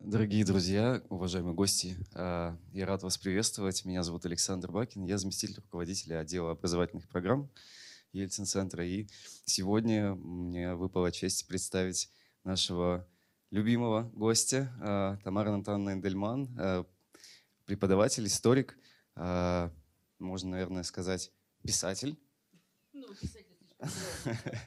[0.00, 3.84] Дорогие друзья, уважаемые гости, а, я рад вас приветствовать.
[3.84, 7.50] Меня зовут Александр Бакин, я заместитель руководителя отдела образовательных программ
[8.12, 8.82] Ельцин-центра.
[8.84, 9.08] И
[9.44, 12.10] сегодня мне выпала честь представить
[12.44, 13.06] нашего
[13.50, 16.86] любимого гостя а, Тамара Натановна Эндельман, а,
[17.66, 18.78] преподаватель, историк,
[19.14, 21.30] можно, наверное, сказать,
[21.62, 22.18] писатель.
[22.94, 23.50] Ну, писатель.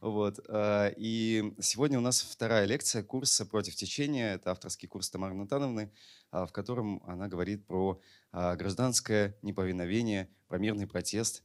[0.00, 0.38] Вот.
[0.48, 4.34] Э, и сегодня у нас вторая лекция курса «Против течения».
[4.34, 5.90] Это авторский курс Тамары Натановны,
[6.32, 8.00] э, в котором она говорит про
[8.32, 11.42] э, гражданское неповиновение, про мирный протест.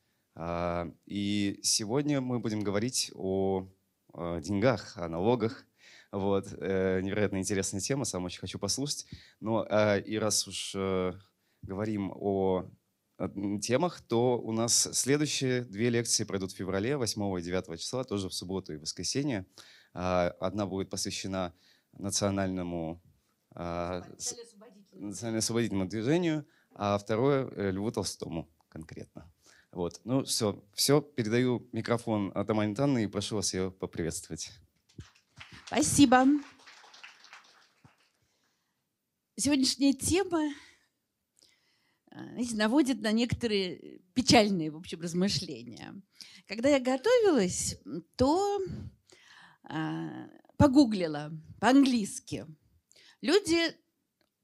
[1.05, 3.68] И сегодня мы будем говорить о
[4.16, 5.64] деньгах, о налогах.
[6.12, 6.52] Вот.
[6.54, 9.06] Невероятно интересная тема, сам очень хочу послушать.
[9.40, 10.76] Но и раз уж
[11.62, 12.66] говорим о
[13.62, 18.30] темах, то у нас следующие две лекции пройдут в феврале, 8 и 9 числа, тоже
[18.30, 19.45] в субботу и воскресенье.
[19.94, 21.53] А, одна будет посвящена
[21.94, 23.02] национальному
[23.52, 24.03] а,
[24.91, 26.45] национально-освободительному движению,
[26.76, 29.31] а второе э, Льву Толстому конкретно.
[29.72, 30.02] Вот.
[30.03, 34.52] Ну все, все, передаю микрофон Атамане Танны и прошу вас ее поприветствовать.
[35.66, 36.25] Спасибо.
[39.36, 40.53] Сегодняшняя тема
[42.14, 45.95] знаете, наводит на некоторые печальные, в общем, размышления.
[46.47, 47.78] Когда я готовилась,
[48.16, 48.59] то
[49.64, 52.45] а, погуглила по-английски.
[53.22, 53.75] Люди,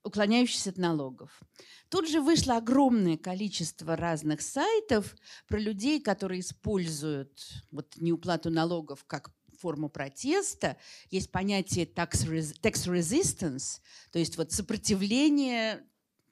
[0.03, 1.41] уклоняющиеся от налогов.
[1.89, 5.15] Тут же вышло огромное количество разных сайтов
[5.47, 10.77] про людей, которые используют вот неуплату налогов как форму протеста.
[11.09, 15.85] Есть понятие tax, resistance, то есть вот сопротивление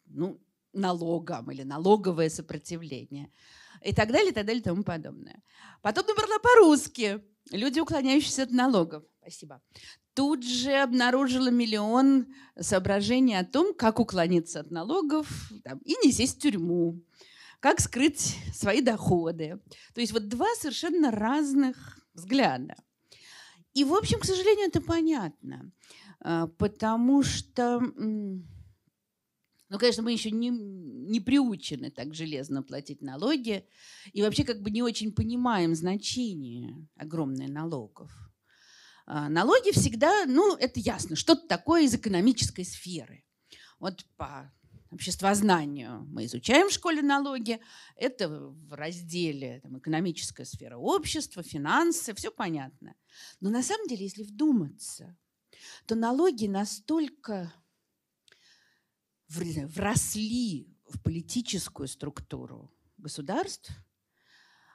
[0.06, 0.40] ну,
[0.74, 3.32] налогам или налоговое сопротивление
[3.84, 5.42] и так далее, и так далее, и тому подобное.
[5.82, 9.04] Потом набрала по-русски «Люди, уклоняющиеся от налогов».
[9.22, 9.62] Спасибо.
[10.14, 12.28] Тут же обнаружила миллион
[12.60, 17.04] соображений о том, как уклониться от налогов там, и не сесть в тюрьму,
[17.60, 19.60] как скрыть свои доходы.
[19.94, 22.76] То есть вот два совершенно разных взгляда.
[23.74, 25.72] И, в общем, к сожалению, это понятно,
[26.20, 27.80] а, потому что
[29.70, 33.68] ну, конечно, мы еще не, не приучены так железно платить налоги
[34.14, 38.12] и вообще как бы не очень понимаем значение огромных налогов.
[39.06, 43.26] А, налоги всегда, ну, это ясно, что-то такое из экономической сферы.
[43.80, 44.52] Вот по
[44.90, 47.60] обществознанию мы изучаем в школе налоги.
[47.96, 52.96] Это в разделе там, экономическая сфера общества, финансы, все понятно.
[53.40, 55.18] Но на самом деле, если вдуматься,
[55.86, 57.54] то налоги настолько
[59.28, 63.72] вросли в политическую структуру государств,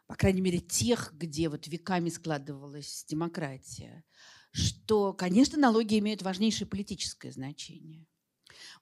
[0.07, 4.05] по крайней мере, тех, где вот веками складывалась демократия,
[4.51, 8.07] что, конечно, налоги имеют важнейшее политическое значение.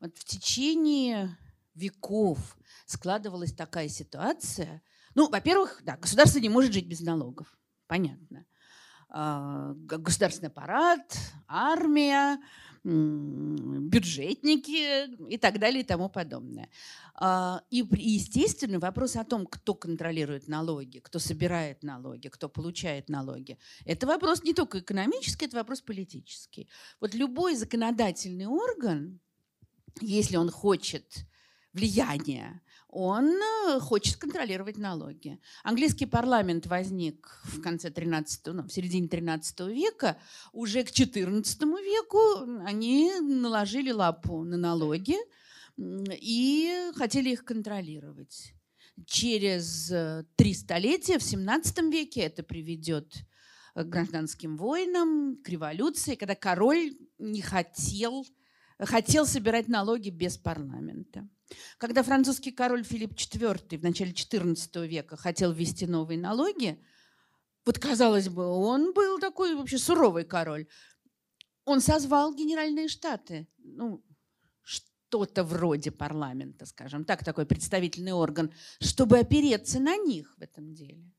[0.00, 1.38] Вот в течение
[1.74, 4.82] веков складывалась такая ситуация.
[5.14, 7.56] Ну, во-первых, да, государство не может жить без налогов.
[7.86, 8.46] Понятно.
[9.08, 11.16] А, государственный аппарат,
[11.46, 12.38] армия,
[12.82, 16.70] бюджетники и так далее и тому подобное.
[17.14, 23.58] А, и, естественно, вопрос о том, кто контролирует налоги, кто собирает налоги, кто получает налоги,
[23.84, 26.68] это вопрос не только экономический, это вопрос политический.
[27.00, 29.20] Вот любой законодательный орган,
[30.00, 31.26] если он хочет
[31.74, 32.62] влияния,
[32.92, 35.38] он э, хочет контролировать налоги.
[35.62, 40.18] Английский парламент возник в конце 13 ну, в середине 13 века.
[40.52, 42.18] Уже к 14 веку
[42.66, 45.16] они наложили лапу на налоги
[45.78, 48.54] и хотели их контролировать.
[49.06, 53.14] Через э, три столетия, в 17 веке, это приведет
[53.76, 58.26] к гражданским войнам, к революции, когда король не хотел,
[58.80, 61.28] хотел собирать налоги без парламента.
[61.78, 66.82] Когда французский король Филипп IV в начале XIV века хотел ввести новые налоги,
[67.64, 70.66] вот казалось бы, он был такой вообще суровый король.
[71.64, 74.02] Он созвал генеральные штаты, ну,
[74.62, 81.12] что-то вроде парламента, скажем так, такой представительный орган, чтобы опереться на них в этом деле.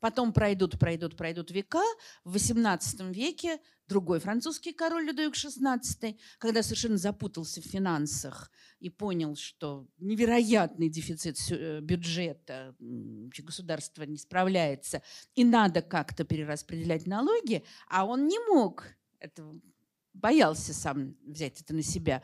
[0.00, 1.82] Потом пройдут, пройдут, пройдут века.
[2.24, 8.50] В XVIII веке другой французский король Людовик XVI, когда совершенно запутался в финансах
[8.80, 15.02] и понял, что невероятный дефицит э, бюджета, государство не справляется,
[15.34, 18.84] и надо как-то перераспределять налоги, а он не мог,
[19.18, 19.44] это,
[20.12, 22.22] боялся сам взять это на себя,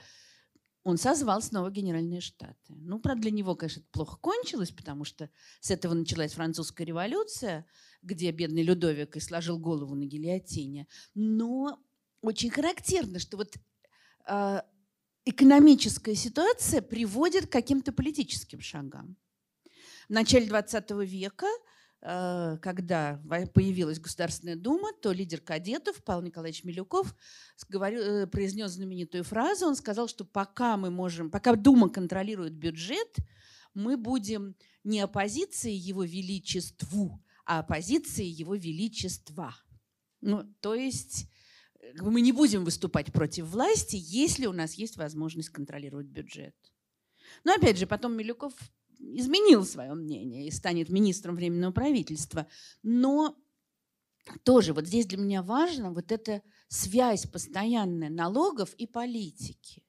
[0.83, 2.57] он созвал снова Генеральные Штаты.
[2.69, 5.31] Ну, правда, для него, конечно, это плохо кончилось, потому что
[5.61, 7.67] с этого началась французская революция,
[8.03, 10.87] где бедный Людовик и сложил голову на гильотине.
[11.15, 11.79] Но
[12.23, 13.55] очень характерно, что вот
[14.27, 14.63] э,
[15.27, 19.17] экономическая ситуация приводит к каким-то политическим шагам.
[20.09, 21.47] В начале 20 века
[22.03, 23.21] когда
[23.53, 27.15] появилась Государственная Дума, то лидер кадетов Павел Николаевич Милюков
[27.69, 29.67] говорил, э, произнес знаменитую фразу.
[29.67, 33.17] Он сказал, что пока мы можем, пока Дума контролирует бюджет,
[33.75, 39.55] мы будем не оппозицией его величеству, а оппозицией его величества.
[40.23, 41.29] Ну, то есть
[41.97, 46.55] мы не будем выступать против власти, если у нас есть возможность контролировать бюджет.
[47.45, 48.55] Но опять же, потом Милюков
[49.01, 52.47] изменил свое мнение и станет министром Временного правительства.
[52.83, 53.37] Но
[54.45, 59.83] тоже вот здесь для меня важно вот эта связь постоянная налогов и политики.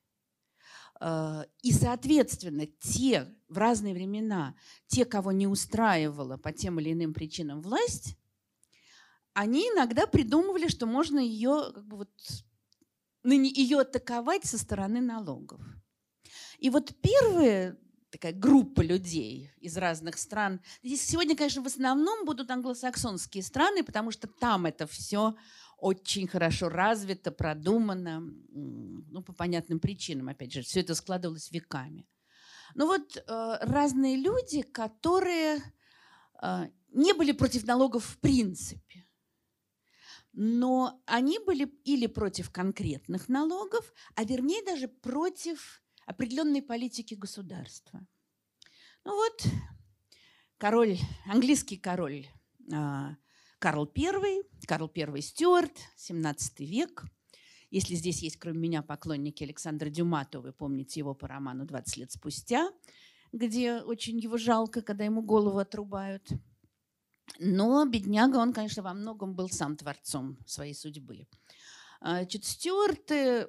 [0.99, 4.55] Э, и, соответственно, те в разные времена,
[4.87, 8.15] те, кого не устраивала по тем или иным причинам власть,
[9.33, 12.09] они иногда придумывали, что можно ее, как бы вот,
[13.23, 15.61] ее атаковать со стороны налогов.
[16.59, 17.77] И вот первые
[18.11, 20.61] такая группа людей из разных стран.
[20.83, 25.35] Здесь сегодня, конечно, в основном будут англосаксонские страны, потому что там это все
[25.77, 32.07] очень хорошо развито, продумано, ну, по понятным причинам, опять же, все это складывалось веками.
[32.75, 35.59] Ну вот э, разные люди, которые
[36.41, 39.07] э, не были против налогов в принципе,
[40.33, 48.05] но они были или против конкретных налогов, а вернее даже против определенной политики государства.
[49.03, 49.45] Ну вот,
[50.57, 52.27] король, английский король
[52.71, 53.15] а,
[53.59, 57.05] Карл I, Карл I Стюарт, 17 век.
[57.69, 61.99] Если здесь есть, кроме меня, поклонники Александра Дюма, то вы помните его по роману «20
[61.99, 62.69] лет спустя»,
[63.31, 66.27] где очень его жалко, когда ему голову отрубают.
[67.39, 71.27] Но бедняга, он, конечно, во многом был сам творцом своей судьбы.
[72.01, 73.47] Значит, Стюарты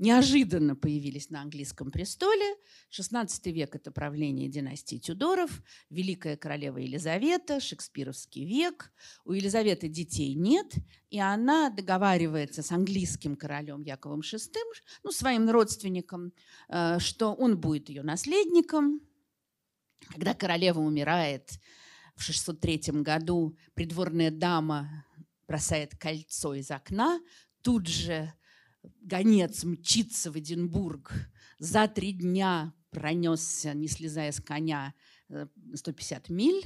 [0.00, 2.56] неожиданно появились на английском престоле.
[2.90, 8.92] XVI век– это правление династии Тюдоров, Великая королева Елизавета, Шекспировский век.
[9.24, 10.74] У Елизаветы детей нет,
[11.10, 14.54] и она договаривается с английским королем Яковом VI,
[15.04, 16.32] ну, своим родственником,
[16.68, 19.02] э, что он будет ее наследником.
[20.08, 21.50] Когда королева умирает
[22.16, 25.04] в 603 году, придворная дама
[25.46, 27.20] бросает кольцо из окна,
[27.60, 28.32] тут же
[29.00, 31.12] гонец мчится в Эдинбург,
[31.58, 34.94] за три дня пронесся, не слезая с коня,
[35.74, 36.64] 150 э, миль,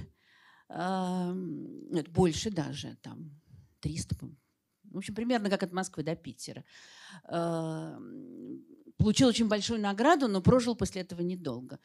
[0.69, 3.41] это больше даже, там
[3.81, 4.17] 300,
[4.95, 6.65] в общем, примерно как от Москвы до Питера.
[8.97, 11.81] Получил очень большую награду, но прожил после этого недолго.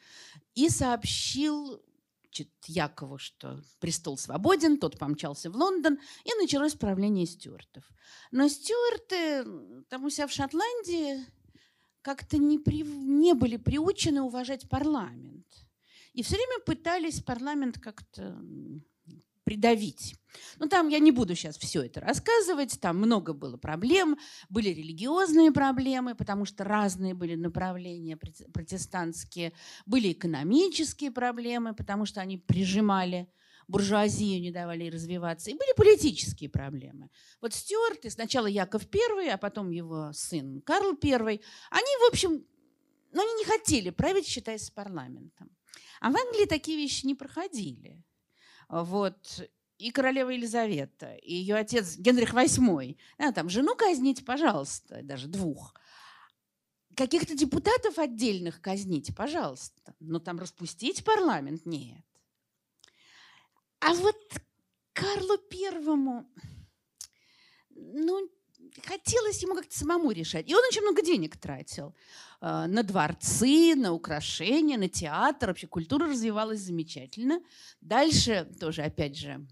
[0.54, 1.82] И сообщил
[2.30, 7.84] значит, Якову, что престол свободен, тот помчался в Лондон, и началось правление стюартов.
[8.30, 9.44] Но стюарты
[9.88, 11.24] там у себя в Шотландии
[12.02, 15.46] как-то не, при, не были приучены уважать парламент.
[16.12, 18.40] И все время пытались парламент как-то
[19.50, 20.14] придавить.
[20.60, 24.16] Ну, там я не буду сейчас все это рассказывать, там много было проблем,
[24.48, 29.52] были религиозные проблемы, потому что разные были направления протестантские,
[29.86, 33.28] были экономические проблемы, потому что они прижимали
[33.66, 37.10] буржуазию, не давали ей развиваться, и были политические проблемы.
[37.40, 42.44] Вот Стюарты, сначала Яков I, а потом его сын Карл I, они, в общем,
[43.12, 45.50] ну, они не хотели править, считаясь с парламентом.
[46.00, 48.04] А в Англии такие вещи не проходили.
[48.70, 49.42] Вот.
[49.78, 52.96] И королева Елизавета, и ее отец Генрих VIII.
[53.18, 55.74] А, там жену казните, пожалуйста, даже двух.
[56.94, 59.94] Каких-то депутатов отдельных казните, пожалуйста.
[59.98, 62.04] Но там распустить парламент нет.
[63.80, 64.16] А вот
[64.92, 66.30] Карлу Первому,
[67.70, 68.30] ну,
[68.84, 70.48] хотелось ему как-то самому решать.
[70.48, 71.94] И он очень много денег тратил
[72.40, 75.48] э, на дворцы, на украшения, на театр.
[75.48, 77.40] Вообще культура развивалась замечательно.
[77.80, 79.46] Дальше тоже, опять же,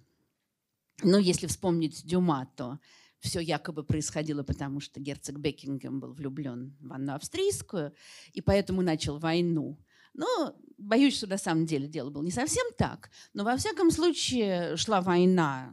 [1.02, 2.78] ну, если вспомнить Дюма, то
[3.20, 7.92] все якобы происходило, потому что герцог Бекингем был влюблен в Анну Австрийскую,
[8.32, 9.78] и поэтому начал войну.
[10.14, 13.10] Но боюсь, что на самом деле дело было не совсем так.
[13.34, 15.72] Но во всяком случае шла война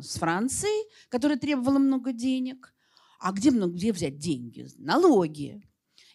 [0.00, 2.72] с Францией, которая требовала много денег.
[3.18, 4.66] А где, где взять деньги?
[4.78, 5.62] Налоги.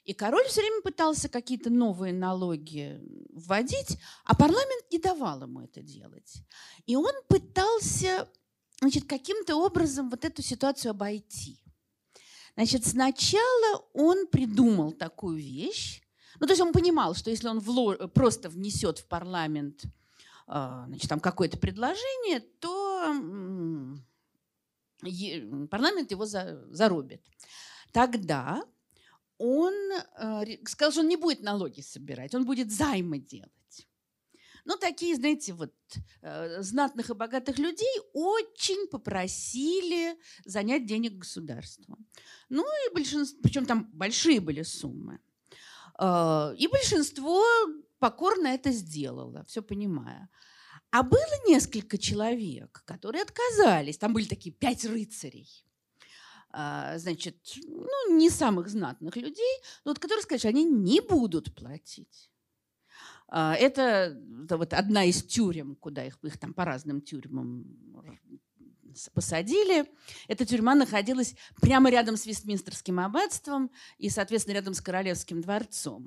[0.03, 2.99] И король все время пытался какие-то новые налоги
[3.31, 6.43] вводить, а парламент не давал ему это делать.
[6.85, 8.29] И он пытался
[8.79, 11.59] значит, каким-то образом вот эту ситуацию обойти.
[12.55, 16.01] Значит, сначала он придумал такую вещь,
[16.39, 19.85] ну, то есть он понимал, что если он вло- просто внесет в парламент
[20.47, 22.84] а, значит, там какое-то предложение, то
[25.69, 27.21] парламент его зарубит.
[27.91, 28.63] Тогда
[29.37, 29.73] он
[30.65, 33.51] сказал, что он не будет налоги собирать, он будет займы делать.
[34.67, 35.73] Ну, такие, знаете, вот
[36.59, 41.97] знатных и богатых людей очень попросили занять денег государству.
[42.49, 45.19] Ну, и большинство, причем там большие были суммы.
[45.99, 47.43] И большинство
[47.99, 50.29] покорно это сделала, все понимая.
[50.95, 53.97] А было несколько человек, которые отказались.
[53.97, 55.65] Там были такие пять рыцарей.
[56.51, 57.35] А, значит,
[57.65, 62.31] ну, не самых знатных людей, но вот которые сказали, что они не будут платить.
[63.27, 67.65] А, это, это вот одна из тюрем, куда их, их там по разным тюрьмам
[69.13, 69.91] посадили.
[70.29, 76.05] Эта тюрьма находилась прямо рядом с Вестминстерским аббатством и, соответственно, рядом с Королевским дворцом.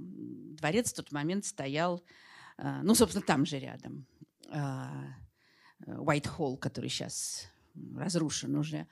[0.57, 2.03] Дворец в тот момент стоял,
[2.57, 4.07] а, ну, собственно, там же рядом.
[5.87, 7.49] Уайт-Холл, который сейчас
[7.97, 8.87] разрушен уже.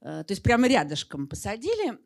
[0.00, 1.98] А, то есть прямо рядышком посадили.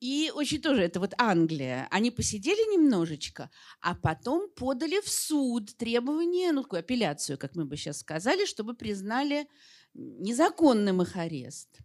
[0.00, 1.88] И очень тоже, это вот Англия.
[1.90, 3.50] Они посидели немножечко,
[3.80, 8.74] а потом подали в суд требование, ну, такую апелляцию, как мы бы сейчас сказали, чтобы
[8.74, 9.48] признали
[9.94, 11.78] незаконным их арест.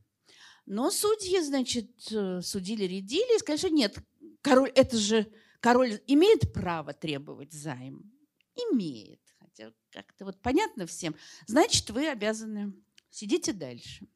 [0.66, 3.98] Но судьи, значит, э, судили-рядили и сказали, что нет,
[4.42, 5.32] король, это же
[5.62, 8.12] король имеет право требовать займ?
[8.72, 9.19] Имеет.
[9.60, 11.16] Хотя как-то вот понятно всем.
[11.46, 12.74] Значит, вы обязаны.
[13.10, 14.08] Сидите дальше.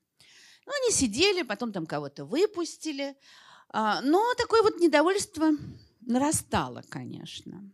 [0.65, 3.17] Ну, они сидели, потом там кого-то выпустили.
[3.69, 5.51] А, но такое вот недовольство
[6.01, 7.69] нарастало, конечно.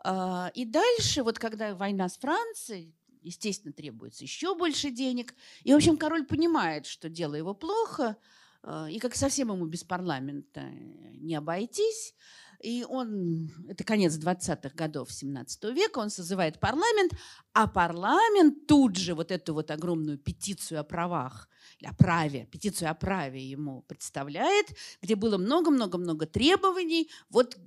[0.00, 5.34] А, и дальше, вот когда война с Францией, естественно, требуется еще больше денег.
[5.62, 8.16] И, в общем, король понимает, что дело его плохо,
[8.62, 12.14] а, и как совсем ему без парламента не обойтись.
[12.62, 17.12] И он, это конец 20-х годов 17 века, он созывает парламент,
[17.52, 21.48] а парламент тут же вот эту вот огромную петицию о правах,
[21.84, 24.66] о праве, петицию о праве ему представляет,
[25.02, 27.10] где было много-много-много требований.
[27.30, 27.58] Вот,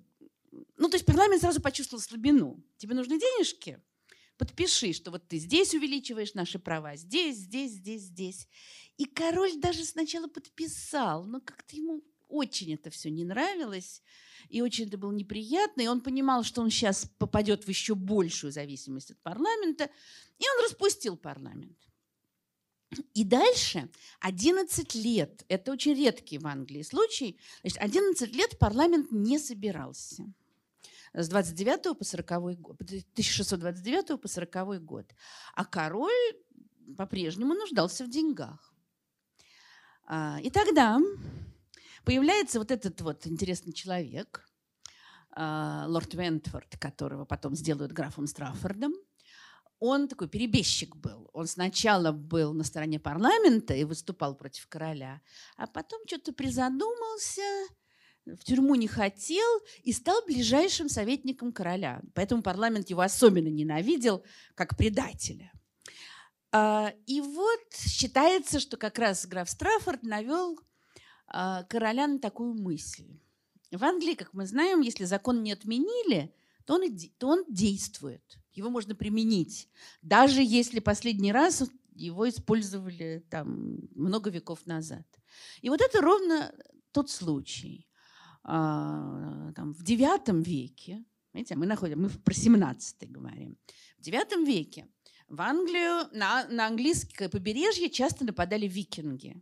[0.77, 2.63] ну, то есть парламент сразу почувствовал слабину.
[2.77, 3.81] Тебе нужны денежки?
[4.37, 8.47] подпиши, что вот ты здесь увеличиваешь наши права, здесь, здесь, здесь, здесь.
[8.97, 14.01] И король даже сначала подписал, но как-то ему очень это все не нравилось,
[14.49, 18.51] и очень это было неприятно, и он понимал, что он сейчас попадет в еще большую
[18.51, 19.89] зависимость от парламента,
[20.37, 21.77] и он распустил парламент.
[23.13, 23.89] И дальше
[24.21, 30.25] 11 лет, это очень редкий в Англии случай, значит, 11 лет парламент не собирался
[31.13, 35.05] с 29 по 40 год, 1629 по 40 год.
[35.53, 36.11] А король
[36.97, 38.73] по-прежнему нуждался в деньгах.
[40.07, 40.99] А, и тогда
[42.05, 44.47] появляется вот этот вот интересный человек,
[45.31, 48.93] а, лорд Вентфорд, которого потом сделают графом Страффордом.
[49.79, 51.29] Он такой перебежчик был.
[51.33, 55.21] Он сначала был на стороне парламента и выступал против короля,
[55.57, 57.41] а потом что-то призадумался–
[58.25, 62.01] в тюрьму не хотел и стал ближайшим советником короля.
[62.13, 64.23] Поэтому парламент его особенно ненавидел
[64.55, 65.51] как предателя.
[66.51, 70.59] А, и вот считается, что как раз граф Страффорд навел
[71.69, 73.07] короля на такую мысль.
[73.71, 76.33] В Англии, как мы знаем, если закон не отменили,
[76.65, 76.83] то он,
[77.17, 78.39] то он действует.
[78.53, 79.69] Его можно применить.
[80.01, 81.63] Даже если последний раз
[81.93, 85.05] его использовали там, много веков назад.
[85.61, 86.53] И вот это ровно
[86.91, 87.87] тот случай.
[88.43, 93.57] А, там, в IX веке, видите, мы находим, мы про 17 говорим,
[93.97, 94.87] в IX веке
[95.27, 99.41] в Англию, на, на английское побережье часто нападали викинги.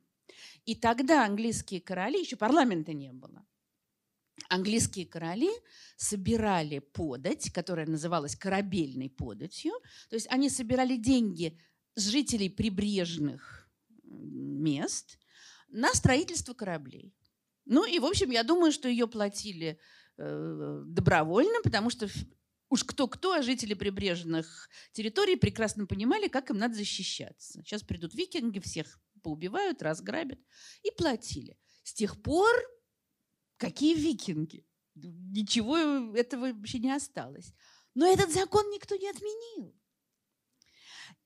[0.65, 3.45] И тогда английские короли, еще парламента не было,
[4.49, 5.49] английские короли
[5.97, 9.73] собирали подать, которая называлась корабельной податью.
[10.09, 11.59] То есть они собирали деньги
[11.95, 13.69] с жителей прибрежных
[14.03, 15.17] мест
[15.69, 17.13] на строительство кораблей.
[17.65, 19.79] Ну и, в общем, я думаю, что ее платили
[20.17, 22.07] э, добровольно, потому что
[22.69, 27.61] уж кто-кто, а жители прибрежных территорий прекрасно понимали, как им надо защищаться.
[27.61, 30.39] Сейчас придут викинги, всех поубивают, разграбят.
[30.83, 31.57] И платили.
[31.83, 32.51] С тех пор
[33.57, 34.67] какие викинги?
[34.95, 35.77] Ничего
[36.15, 37.53] этого вообще не осталось.
[37.95, 39.75] Но этот закон никто не отменил.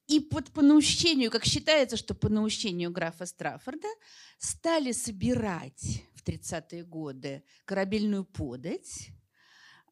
[0.07, 3.89] И под, по наущению, как считается, что по наущению графа Страффорда,
[4.37, 9.09] стали собирать в 30-е годы корабельную подать.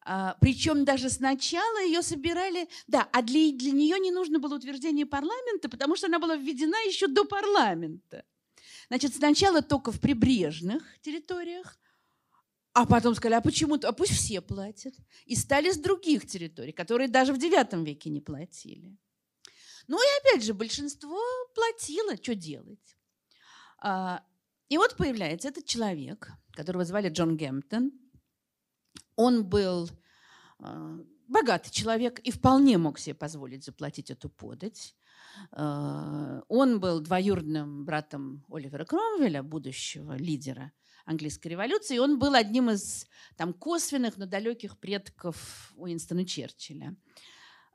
[0.08, 5.04] А, причем даже сначала ее собирали, да, а для, для нее не нужно было утверждение
[5.04, 8.24] парламента, потому что она была введена еще до парламента.
[8.88, 11.76] Значит, сначала только в прибрежных территориях,
[12.72, 13.74] а потом сказали, а почему?
[13.82, 14.94] А пусть все платят.
[15.24, 18.96] И стали с других территорий, которые даже в IX веке не платили.
[19.88, 21.18] Ну и опять же, большинство
[21.52, 22.96] платило, что делать.
[23.78, 24.22] А,
[24.68, 27.92] и вот появляется этот человек, которого звали Джон Гемптон.
[29.16, 29.90] Он был
[30.60, 34.94] э, богатый человек и вполне мог себе позволить заплатить эту подать.
[35.52, 40.72] Э, он был двоюродным братом Оливера Кромвеля, будущего лидера
[41.04, 41.96] английской революции.
[41.96, 43.06] И он был одним из
[43.36, 46.96] там, косвенных, но далеких предков Уинстона Черчилля.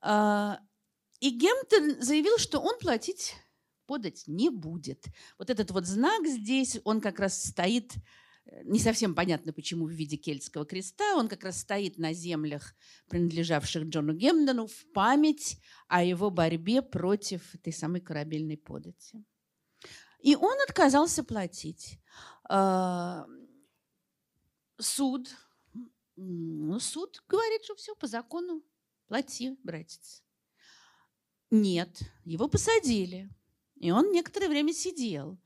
[0.01, 0.55] Э,
[1.19, 3.35] и Гемптон заявил, что он платить
[3.91, 5.05] подать не будет.
[5.37, 7.93] Вот этот вот знак здесь, он как раз стоит
[8.63, 11.15] не совсем понятно, почему в виде кельтского креста.
[11.15, 12.73] Он как раз стоит на землях,
[13.07, 19.23] принадлежавших Джону Гемдону, в память о его борьбе против этой самой корабельной подати.
[20.19, 21.99] И он отказался платить.
[22.49, 23.25] А,
[24.77, 25.29] суд,
[26.15, 28.63] ну, суд говорит, что все по закону,
[29.07, 30.23] плати, братец.
[31.49, 33.29] Нет, его посадили.
[33.75, 35.39] И он некоторое время сидел.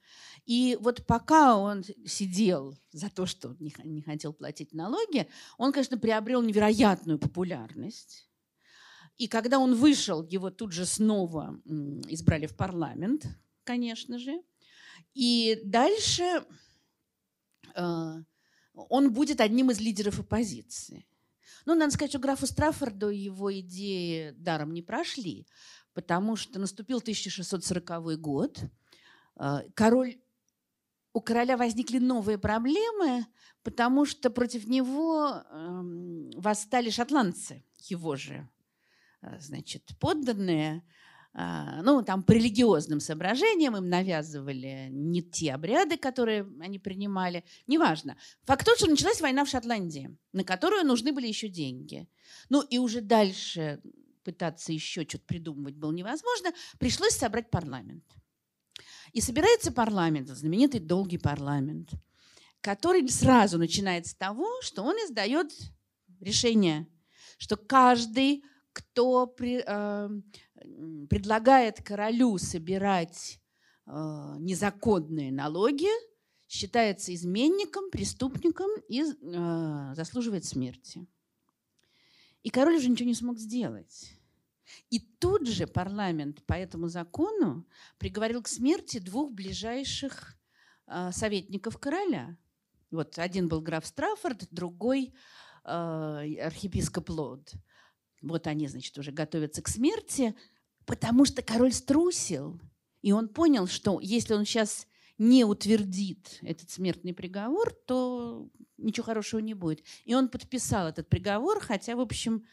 [0.46, 6.44] И вот пока он сидел за то, что не хотел платить налоги, он, конечно, приобрел
[6.44, 8.30] невероятную популярность.
[9.18, 11.60] И когда он вышел, его тут же снова
[12.08, 13.26] избрали в парламент,
[13.64, 14.42] конечно же.
[15.14, 16.46] И дальше
[17.74, 18.24] э,
[18.74, 21.08] он будет одним из лидеров оппозиции.
[21.66, 25.48] Ну, надо сказать, что графу Страффорду его идеи даром не прошли,
[25.94, 28.60] потому что наступил 1640 год,
[29.40, 30.18] э, король
[31.16, 33.26] у короля возникли новые проблемы,
[33.64, 35.82] потому что против него э,
[36.36, 38.50] восстали шотландцы, его же
[39.22, 40.84] э, значит, подданные.
[41.34, 47.46] Э, ну, там по религиозным соображениям им навязывали не те обряды, которые они принимали.
[47.66, 48.18] Неважно.
[48.44, 52.10] Факт тот, что началась война в Шотландии, на которую нужны были еще деньги.
[52.50, 53.82] Ну и уже дальше
[54.26, 56.52] пытаться еще что-то придумывать было невозможно.
[56.78, 58.04] Пришлось собрать парламент.
[59.14, 61.92] И собирается парламент, знаменитый долгий парламент,
[62.62, 65.52] который сразу начинает с того, что он издает
[66.20, 66.88] решение,
[67.38, 70.10] что каждый, кто при, э,
[71.10, 73.40] предлагает королю собирать
[73.86, 75.90] э, незаконные налоги,
[76.48, 81.06] считается изменником, преступником и э, заслуживает смерти.
[82.44, 84.15] И король уже ничего не смог сделать.
[84.90, 90.38] И тут же парламент по этому закону приговорил к смерти двух ближайших
[90.88, 92.38] э, советников короля.
[92.92, 95.14] Вот один был граф Страффорд, другой
[95.64, 97.54] э, архиепископ Лод.
[98.22, 100.36] Вот они, значит, уже готовятся к смерти,
[100.86, 102.60] потому что король струсил.
[103.02, 109.40] И он понял, что если он сейчас не утвердит этот смертный приговор, то ничего хорошего
[109.40, 109.84] не будет.
[110.04, 112.46] И он подписал этот приговор, хотя, в общем,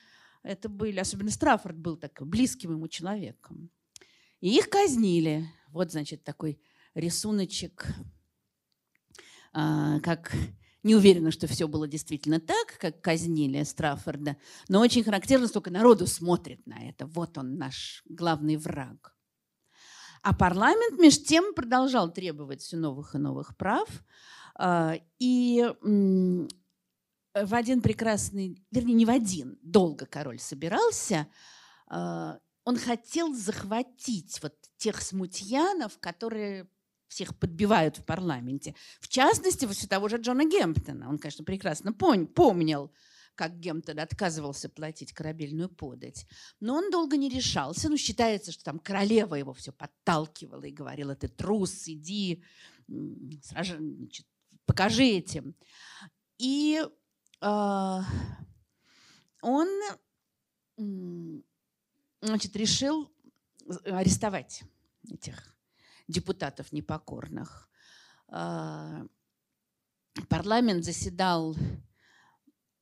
[0.42, 3.70] это были, особенно Страффорд был так близким ему человеком.
[4.40, 5.46] И их казнили.
[5.68, 6.60] Вот, значит, такой
[6.94, 7.86] рисуночек,
[9.52, 10.34] а, как
[10.82, 14.36] не уверена, что все было действительно так, как казнили Страффорда,
[14.68, 17.06] но очень характерно, сколько народу смотрит на это.
[17.06, 19.16] Вот он, наш главный враг.
[20.22, 23.88] А парламент меж тем продолжал требовать все новых и новых прав.
[24.54, 25.72] А, и
[27.34, 31.26] в один прекрасный, вернее, не в один, долго король собирался,
[31.86, 36.68] а, он хотел захватить вот тех смутьянов, которые
[37.08, 38.74] всех подбивают в парламенте.
[39.00, 41.08] В частности, все того же Джона Гемптона.
[41.08, 42.90] Он, конечно, прекрасно помнил,
[43.34, 46.26] как Гемптон отказывался платить корабельную подать.
[46.60, 47.88] Но он долго не решался.
[47.88, 52.42] Ну, считается, что там королева его все подталкивала и говорила, ты трус, иди,
[53.42, 54.26] сражай, значит,
[54.64, 55.54] покажи этим.
[56.38, 56.82] И
[59.42, 59.68] он
[62.22, 63.10] значит, решил
[63.84, 64.62] арестовать
[65.10, 65.54] этих
[66.08, 67.68] депутатов непокорных.
[68.28, 69.04] А,
[70.28, 71.56] парламент заседал,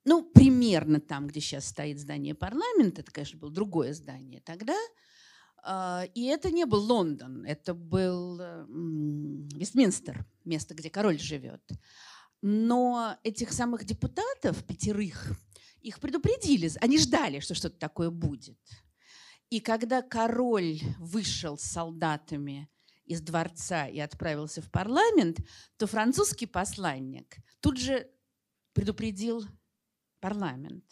[0.05, 3.01] ну, примерно там, где сейчас стоит здание парламента.
[3.03, 4.77] Это, конечно, было другое здание тогда.
[5.63, 8.39] А, и это не был Лондон, это был
[9.57, 11.63] Вестминстер, место, где король живет.
[12.43, 15.33] Но этих самых депутатов, пятерых,
[15.83, 18.59] их предупредили, они ждали, что что-то такое будет.
[19.51, 22.71] И когда король вышел с солдатами
[23.05, 25.41] из дворца и отправился в парламент,
[25.77, 28.09] то французский посланник тут же
[28.73, 29.45] предупредил
[30.21, 30.85] парламент.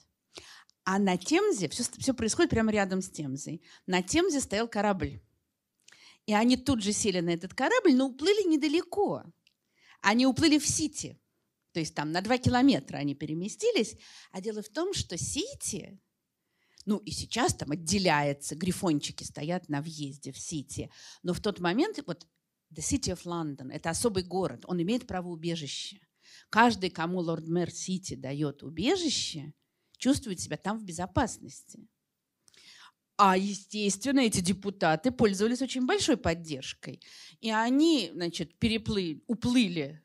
[0.84, 5.22] А на Темзе, все, все происходит прямо рядом с Темзой, на Темзе стоял корабль.
[6.26, 9.24] И они тут же сели на этот корабль, но уплыли недалеко.
[10.02, 11.18] Они уплыли в Сити–
[11.78, 13.94] то есть там на два километра они переместились.
[14.32, 16.00] А дело в том, что Сити,
[16.86, 20.90] ну и сейчас там отделяется, грифончики стоят на въезде в Сити.
[21.22, 22.26] Но в тот момент, вот
[22.74, 25.98] The City of London, это особый город, он имеет право убежища.
[26.50, 29.54] Каждый, кому лорд-мэр Сити дает убежище,
[29.98, 31.86] чувствует себя там в безопасности.
[33.16, 37.00] А, естественно, эти депутаты пользовались очень большой поддержкой.
[37.40, 40.02] И они, значит, переплыли, уплыли,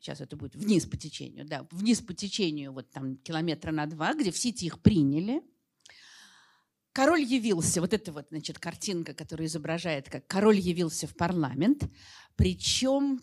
[0.00, 4.14] сейчас это будет вниз по течению, да, вниз по течению, вот там километра на два,
[4.14, 5.42] где в Сити их приняли.
[6.92, 11.84] Король явился, вот эта вот, значит, картинка, которая изображает, как король явился в парламент,
[12.34, 13.20] причем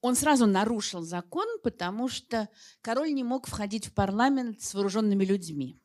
[0.00, 2.48] он сразу нарушил закон, потому что
[2.80, 5.78] король не мог входить в парламент с вооруженными людьми.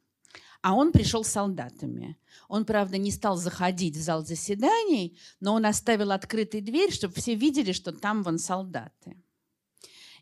[0.61, 2.17] А он пришел с солдатами.
[2.47, 7.35] Он, правда, не стал заходить в зал заседаний, но он оставил открытой дверь, чтобы все
[7.35, 9.21] видели, что там вон солдаты.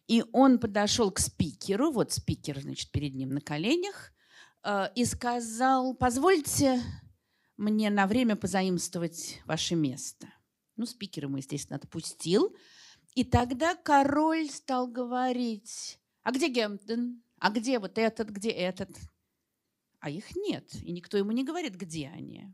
[0.08, 4.12] И он подошел к спикеру, вот спикер, значит, перед ним на коленях,
[4.64, 6.82] э, и сказал, позвольте
[7.58, 10.28] мне на время позаимствовать ваше место.
[10.76, 12.56] Ну, спикер ему, естественно, отпустил.
[13.16, 17.22] И тогда король стал говорить, а где Гемптон?
[17.40, 18.90] А где вот этот, где этот?
[20.02, 22.52] а их нет, и никто ему не говорит, где они.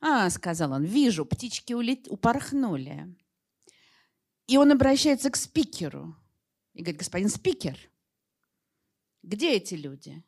[0.00, 2.08] «А»,— сказал он,— «вижу, птички улет...
[2.08, 3.14] упорхнули».
[4.46, 6.16] И он обращается к спикеру
[6.74, 7.78] и говорит, господин спикер,
[9.22, 10.22] где эти люди?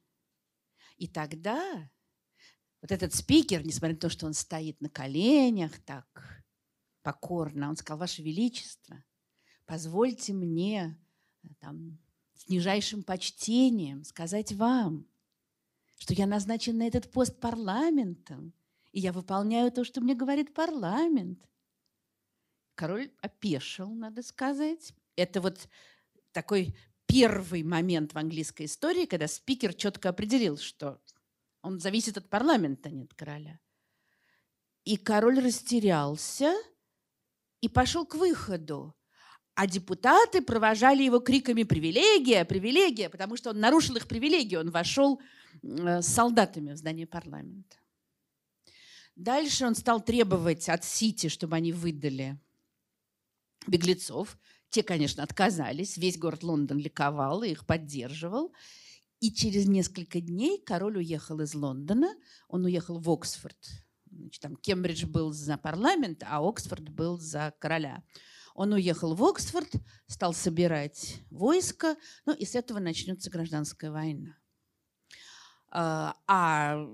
[0.97, 1.91] И тогда
[2.81, 6.45] вот этот спикер, несмотря на то, что он стоит на коленях так
[7.03, 9.03] покорно, он сказал, Ваше Величество,
[9.67, 10.99] позвольте мне
[11.43, 11.99] э, там,
[12.35, 15.07] с нижайшим почтением сказать вам,
[15.99, 18.53] что я назначен на этот пост парламентом,
[18.93, 21.47] и я выполняю то, что мне говорит парламент.
[22.75, 24.95] Король опешил, надо сказать.
[25.17, 25.69] Это вот
[26.37, 31.01] такой первый момент в английской истории, когда спикер четко определил, что
[31.63, 33.59] он зависит от парламента, а не от короля.
[34.85, 36.55] И король растерялся
[37.61, 38.95] и пошел к выходу.
[39.55, 42.45] А депутаты провожали его криками «Привилегия!
[42.45, 44.61] Привилегия!», потому что он нарушил их привилегию.
[44.61, 45.21] Он вошел
[45.63, 47.77] Э, с солдатами в здание парламента.
[49.15, 52.39] Дальше он стал требовать от Сити, чтобы они выдали
[53.67, 54.39] беглецов.
[54.71, 55.97] Те, конечно, отказались.
[55.97, 58.53] Весь город Лондон ликовал и их поддерживал.
[59.21, 62.15] И через несколько дней король уехал из Лондона.
[62.49, 63.57] Он уехал в Оксфорд.
[64.11, 68.03] Значит, там Кембридж был за парламент, а Оксфорд был за короля.
[68.55, 69.71] Он уехал в Оксфорд,
[70.07, 74.37] стал собирать войско, ну и с этого начнется гражданская война.
[75.69, 76.89] А, а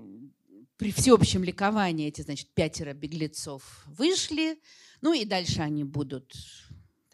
[0.77, 4.59] при всеобщем ликовании эти, значит, пятеро беглецов вышли,
[5.01, 6.33] ну и дальше они будут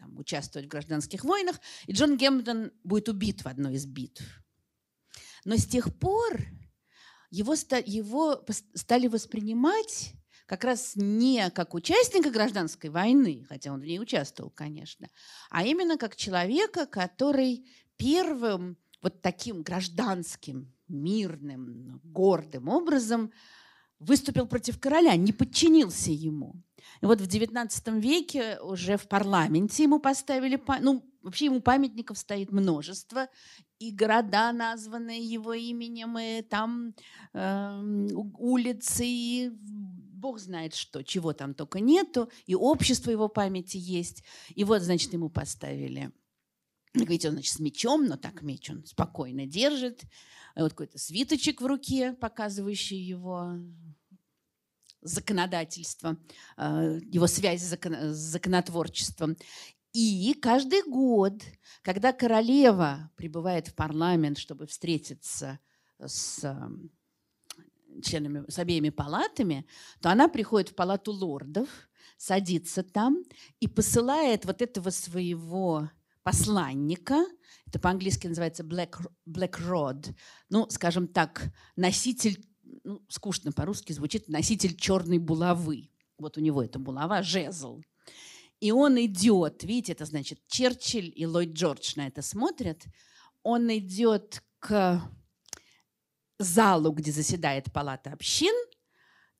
[0.00, 4.22] там, участвовать в гражданских войнах, и Джон Гемптон будет убит в одной из битв.
[5.44, 6.40] Но с тех пор
[7.30, 7.54] его,
[7.86, 10.14] его стали воспринимать
[10.46, 15.08] как раз не как участника гражданской войны, хотя он в ней участвовал, конечно,
[15.50, 23.32] а именно как человека, который первым вот таким гражданским мирным, гордым образом
[24.00, 26.54] выступил против короля, не подчинился ему.
[27.02, 32.50] И вот в XIX веке уже в парламенте ему поставили, ну, вообще ему памятников стоит
[32.50, 33.28] множество,
[33.78, 36.94] и города, названные его именем, и там
[37.32, 38.08] э,
[38.38, 44.22] улицы, и бог знает что, чего там только нету, и общество его памяти есть.
[44.54, 46.10] И вот, значит, ему поставили
[46.94, 50.02] Видите, он, значит, с мечом, но так меч он спокойно держит.
[50.56, 53.54] Вот какой-то свиточек в руке, показывающий его
[55.00, 56.18] законодательство,
[56.56, 59.36] э, его связь с законотворчеством.
[59.92, 61.34] И каждый год,
[61.82, 65.58] когда королева прибывает в парламент, чтобы встретиться
[65.98, 66.56] с э,
[68.02, 69.66] членами, с обеими палатами,
[70.00, 71.68] то она приходит в палату лордов,
[72.16, 73.22] садится там
[73.60, 75.90] и посылает вот этого своего
[76.22, 77.24] посланника,
[77.66, 80.14] это по-английски называется black, black rod,
[80.48, 82.44] ну, скажем так, носитель,
[82.84, 85.90] ну, скучно по-русски звучит, носитель черной булавы.
[86.18, 87.80] Вот у него эта булава, жезл.
[88.60, 92.84] И он идет, видите, это значит Черчилль и Ллойд Джордж на это смотрят,
[93.42, 95.02] он идет к
[96.38, 98.54] залу, где заседает палата общин,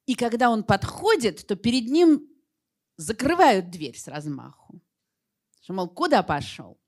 [0.07, 2.27] и когда он подходит, то перед ним
[2.97, 4.81] закрывают дверь с размаху.
[5.71, 6.81] Что, мол, куда пошел?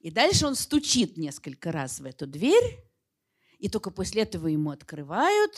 [0.00, 2.84] И дальше он стучит несколько раз в эту дверь,
[3.60, 5.54] и только после этого ему открывают,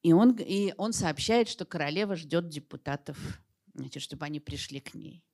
[0.00, 3.18] и он, и он сообщает, что королева ждет депутатов,
[3.74, 5.24] значит, чтобы они пришли к ней.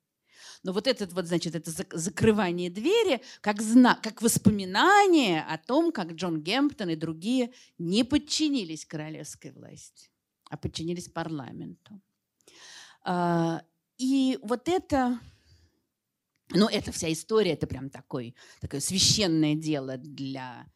[0.63, 6.13] Но вот это вот, значит, это закрывание двери как знак, как воспоминание о том, как
[6.13, 10.09] Джон Гемптон и другие не подчинились королевской власти,
[10.49, 12.01] а подчинились парламенту.
[13.03, 13.61] А,
[13.99, 15.19] и вот это
[16.53, 20.67] Ну, это вся история, это прям такой, такое священное дело для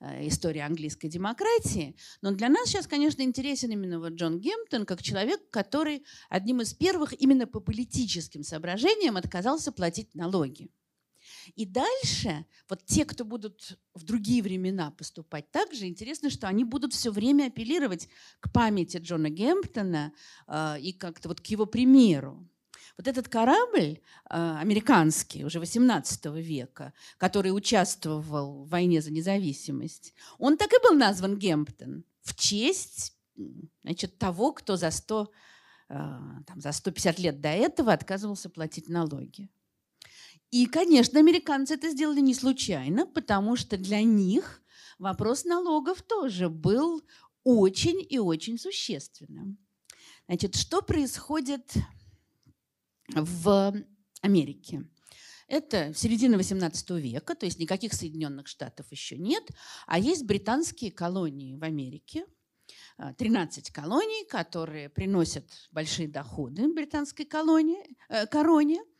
[0.00, 1.96] э, истории английской демократии.
[2.22, 6.72] Но для нас сейчас, конечно, интересен именно вот Джон Гемптон как человек, который одним из
[6.72, 10.70] первых именно по политическим соображениям отказался платить налоги.
[11.56, 16.64] И дальше вот те, кто будут в другие времена поступать так же, интересно, что они
[16.64, 18.08] будут все время апеллировать
[18.40, 20.12] к памяти Джона Гемптона
[20.46, 22.48] э, и как-то вот к его примеру.
[22.96, 23.98] Вот этот корабль
[24.30, 30.96] э, американский, уже 18 века, который участвовал в войне за независимость, он так и был
[30.96, 33.14] назван Гемптон в честь
[33.82, 35.32] значит, того, кто за, 100,
[35.88, 35.94] э,
[36.46, 39.48] там, за 150 лет до этого отказывался платить налоги.
[40.50, 44.62] И, конечно, американцы это сделали не случайно, потому что для них
[45.00, 47.02] вопрос налогов тоже был
[47.42, 49.58] очень и очень существенным.
[50.26, 51.74] Значит, что происходит
[53.08, 53.74] в
[54.22, 54.84] Америке?
[55.46, 59.44] Это середина XVIII века, то есть никаких Соединенных Штатов еще нет,
[59.86, 62.24] а есть британские колонии в Америке,
[63.18, 68.82] 13 колоний, которые приносят большие доходы британской колонии, э, короне–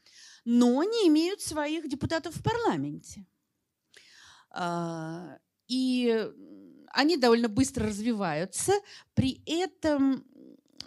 [0.45, 3.27] но не имеют своих депутатов в парламенте.
[4.51, 6.31] А, и
[6.91, 8.73] они довольно быстро развиваются.
[9.15, 10.25] При этом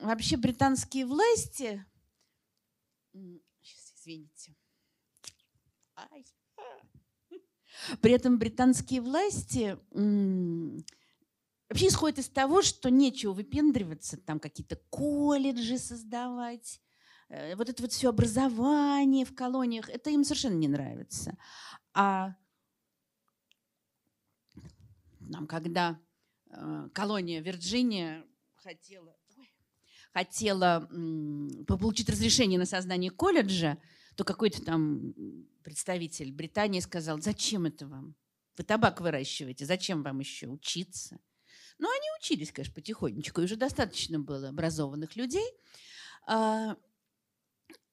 [0.02, 1.86] вообще британские власти...
[3.62, 4.56] Сейчас, извините.
[5.96, 6.26] Ай.
[8.02, 16.82] При этом британские власти вообще исходят из того, что нечего выпендриваться, там какие-то колледжи создавать,
[17.30, 21.38] Э, вот это вот все образование в колониях, это им совершенно не нравится.
[21.94, 22.36] А
[25.20, 26.00] нам, когда
[26.50, 28.26] э, колония Вирджиния
[28.56, 29.17] хотела,
[30.18, 30.90] хотела
[31.68, 33.78] получить разрешение на создание колледжа,
[34.16, 35.14] то какой-то там
[35.64, 38.16] представитель Британии сказал, зачем это вам?
[38.58, 41.20] Вы табак выращиваете, зачем вам еще учиться?
[41.78, 45.46] Ну, они учились, конечно, потихонечку, и уже достаточно было образованных людей.
[46.26, 46.76] А,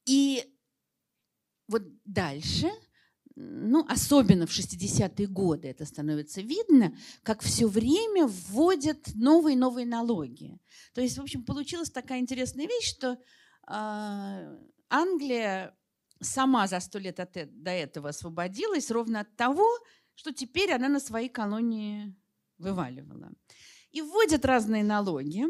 [0.06, 0.50] и
[1.68, 2.70] вот дальше,
[3.37, 10.59] ну, особенно в 60-е годы это становится видно, как все время вводят новые новые налоги.
[10.92, 13.18] То есть, в общем, получилась такая интересная вещь, что
[13.68, 15.77] э, Англия
[16.20, 19.66] сама за сто лет от, до этого освободилась ровно от того,
[20.14, 22.14] что теперь она на свои колонии
[22.59, 23.33] вываливала.
[23.90, 25.44] И вводят разные налоги,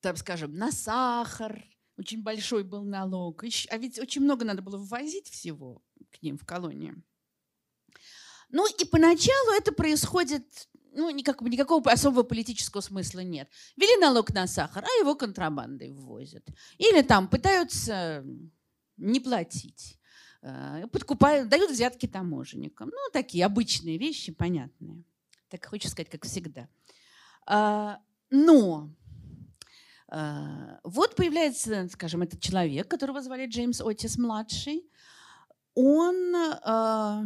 [0.00, 1.64] там, скажем, на сахар,
[1.96, 3.44] очень большой был налог.
[3.70, 6.94] А ведь очень много надо было ввозить всего к ним в колонии.
[8.50, 13.48] Ну и поначалу это происходит, ну никак, никакого особого политического смысла нет.
[13.76, 16.46] Вели налог на сахар, а его контрабандой ввозят.
[16.78, 18.24] Или там пытаются
[18.98, 19.98] не платить.
[20.42, 22.90] Э, подкупают, дают взятки таможенникам.
[22.90, 25.02] Ну, такие обычные вещи, понятные.
[25.48, 26.68] Так хочется сказать, как всегда.
[27.46, 28.90] А, но
[30.12, 34.84] Э, вот появляется, скажем, этот человек, которого звали Джеймс Отис младший.
[35.74, 37.24] Он, э,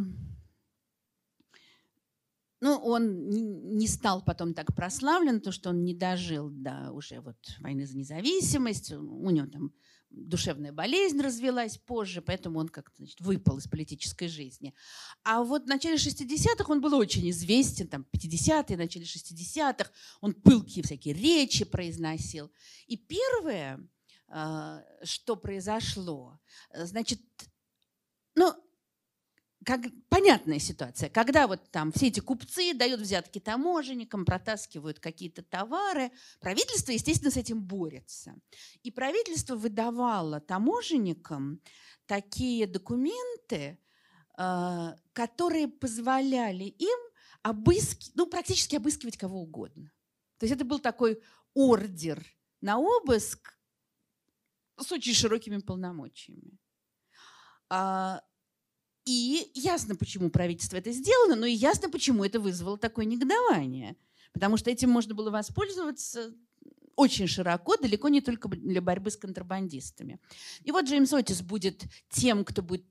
[2.61, 3.29] ну, он
[3.77, 7.97] не стал потом так прославлен, то что он не дожил до уже вот войны за
[7.97, 8.91] независимость.
[8.93, 9.73] У него там
[10.09, 14.73] душевная болезнь развелась позже, поэтому он как-то значит, выпал из политической жизни.
[15.23, 20.83] А вот в начале 60-х он был очень известен, там 50-е, начале 60-х, он пылкие
[20.83, 22.51] всякие речи произносил.
[22.87, 23.85] И первое,
[24.29, 26.39] а, что произошло,
[26.73, 27.21] значит,
[28.37, 28.53] ну,
[29.65, 36.11] как, понятная ситуация, когда вот там все эти купцы дают взятки таможенникам, протаскивают какие-то товары,
[36.39, 38.35] правительство, естественно, с этим борется.
[38.83, 41.59] И правительство выдавало таможенникам
[42.05, 43.79] такие документы,
[44.37, 46.99] э, которые позволяли им
[47.43, 49.91] обыски, ну, практически обыскивать кого угодно.
[50.37, 51.19] То есть это был такой
[51.55, 52.23] ордер
[52.61, 53.57] на обыск
[54.79, 56.59] с очень широкими полномочиями.
[57.69, 58.21] А,
[59.07, 63.95] и ясно, почему правительство это сделало, но и ясно, почему это вызвало такое негодование.
[64.33, 66.33] Потому что этим можно было воспользоваться
[66.95, 70.19] очень широко, далеко не только для борьбы с контрабандистами.
[70.63, 72.85] И вот Джеймс Отис будет тем, кто будет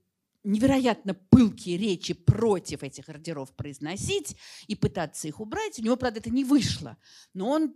[0.44, 4.36] невероятно пылкие речи против этих ордеров произносить
[4.68, 5.78] и пытаться их убрать.
[5.78, 6.96] У него, правда, это не вышло,
[7.34, 7.74] но он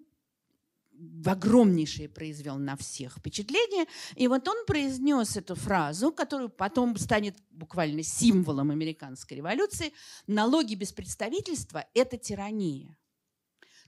[1.25, 3.87] огромнейшее произвел на всех впечатление.
[4.17, 9.93] И вот он произнес эту фразу, которую потом станет буквально символом американской революции.
[10.27, 12.97] Налоги без представительства– это тирания.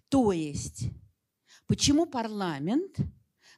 [0.08, 0.84] То есть,
[1.66, 2.98] почему парламент,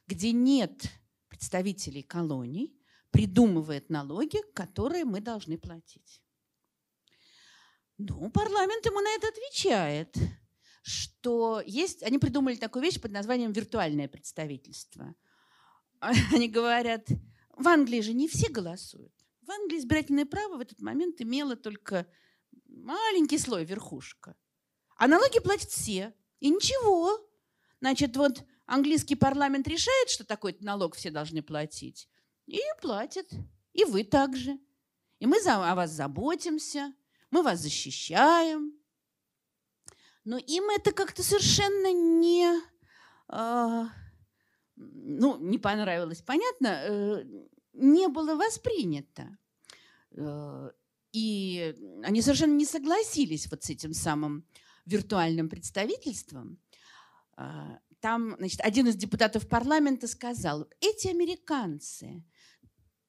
[0.07, 0.89] где нет
[1.27, 2.73] представителей колоний,
[3.11, 6.21] придумывает налоги, которые мы должны платить.
[7.97, 10.17] Ну, парламент ему на это отвечает,
[10.85, 12.03] что есть...
[12.03, 15.15] Они придумали такую вещь под названием виртуальное представительство.
[15.99, 17.07] Они говорят,
[17.57, 19.11] в Англии же не все голосуют.
[19.41, 22.07] В Англии избирательное право в этот момент имело только
[22.67, 24.35] маленький слой, верхушка.
[24.95, 26.13] А налоги платят все.
[26.39, 27.19] И ничего.
[27.79, 32.07] Значит, вот английский парламент решает, что такой налог все должны платить,
[32.45, 33.27] и платят.
[33.73, 34.59] И вы также.
[35.17, 36.93] И мы за, о вас заботимся,
[37.31, 38.73] мы вас защищаем.
[40.25, 42.61] Но им это как-то совершенно не,
[43.31, 43.83] э,
[44.75, 47.23] ну, не понравилось, понятно, э,
[47.73, 49.37] не было воспринято.
[50.17, 50.71] Э,
[51.13, 54.45] и они совершенно не согласились вот с этим самым
[54.85, 56.59] виртуальным представительством.
[57.37, 62.25] А, там, значит, один из депутатов парламента сказал, эти американцы,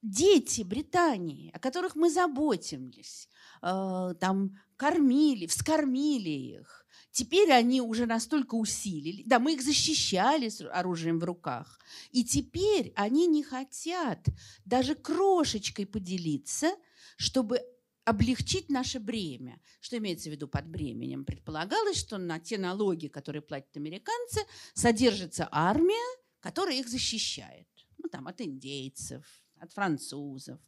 [0.01, 3.29] дети Британии, о которых мы заботились,
[3.61, 6.86] э, там кормили, вскормили их,
[7.17, 9.23] Теперь они уже настолько усилили.
[9.25, 11.79] Да, мы их защищали с оружием в руках.
[12.11, 14.19] И теперь они не хотят
[14.65, 16.75] даже крошечкой поделиться,
[17.17, 17.59] чтобы
[18.05, 19.59] облегчить наше бремя.
[19.79, 21.25] Что имеется в виду под бременем?
[21.25, 24.41] Предполагалось, что на те налоги, которые платят американцы,
[24.75, 27.67] содержится армия, которая их защищает.
[27.97, 29.25] Ну, там, от индейцев,
[29.59, 30.59] от французов.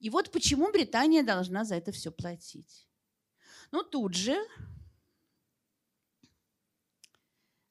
[0.00, 2.88] И вот почему Британия должна за это все платить.
[3.70, 4.36] Ну, тут же...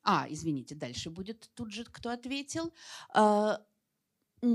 [0.04, 2.74] А, извините, дальше будет тут же кто ответил.
[3.14, 3.62] А,
[4.42, 4.48] и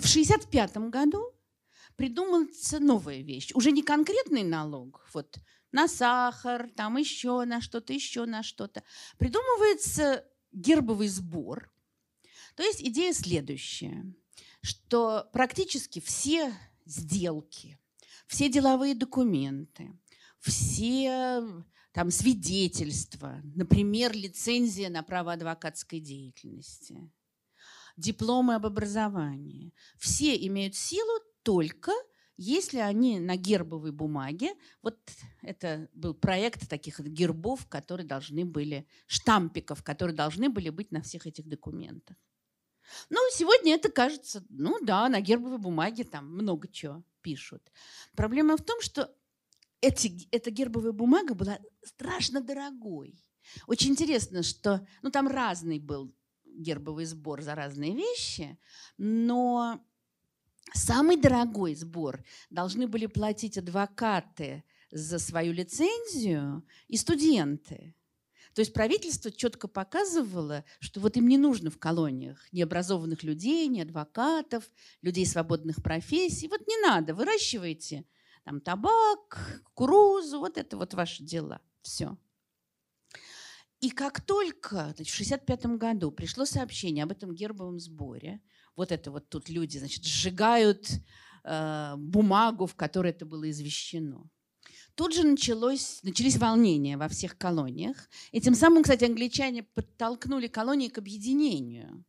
[0.00, 1.32] в 1965 году
[1.96, 3.52] придумывается новая вещь.
[3.54, 5.38] Уже не конкретный налог, вот
[5.72, 8.82] на сахар, там еще на что-то, еще на что-то.
[9.18, 11.70] Придумывается гербовый сбор.
[12.54, 14.14] То есть идея следующая,
[14.62, 16.54] что практически все
[16.86, 17.78] сделки,
[18.26, 19.92] все деловые документы,
[20.40, 21.44] все
[21.96, 27.10] там свидетельства, например, лицензия на право адвокатской деятельности,
[27.96, 31.92] дипломы об образовании, все имеют силу только
[32.36, 34.98] если они на гербовой бумаге, вот
[35.40, 41.26] это был проект таких гербов, которые должны были, штампиков, которые должны были быть на всех
[41.26, 42.18] этих документах.
[43.08, 47.72] Ну, сегодня это кажется, ну да, на гербовой бумаге там много чего пишут.
[48.14, 49.10] Проблема в том, что
[49.86, 53.22] эти, эта гербовая бумага была страшно дорогой.
[53.66, 56.12] Очень интересно, что ну, там разный был
[56.44, 58.58] гербовый сбор за разные вещи,
[58.98, 59.80] но
[60.74, 67.94] Самый дорогой сбор должны были платить адвокаты за свою лицензию и студенты.
[68.52, 73.68] То есть правительство четко показывало, что вот им не нужно в колониях ни образованных людей,
[73.68, 74.64] ни адвокатов,
[75.02, 76.48] людей свободных профессий.
[76.48, 78.04] Вот не надо, выращивайте
[78.46, 81.60] там табак, кукурузу, вот это вот ваши дела.
[81.82, 82.16] Все.
[83.80, 88.40] И как только значит, в 1965 году пришло сообщение об этом гербовом сборе,
[88.76, 90.88] вот это вот тут люди, значит, сжигают
[91.42, 94.30] э, бумагу, в которой это было извещено.
[94.94, 98.08] Тут же началось, начались волнения во всех колониях.
[98.30, 102.04] И тем самым, кстати, англичане подтолкнули колонии к объединению.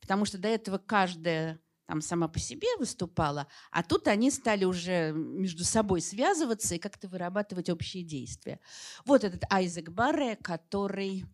[0.00, 5.12] Потому что до этого каждая там сама по себе выступала, а тут они стали уже
[5.12, 8.60] между собой связываться и как-то вырабатывать общие действия.
[9.06, 11.24] Вот этот Айзек Барре, который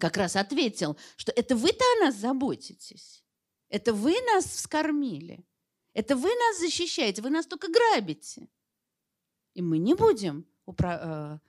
[0.00, 3.22] как раз ответил, что это вы-то о нас заботитесь.
[3.68, 5.44] Это вы нас вскормили.
[5.92, 7.20] Это вы нас защищаете.
[7.20, 8.48] Вы нас только грабите.
[9.52, 11.40] И мы не будем упра-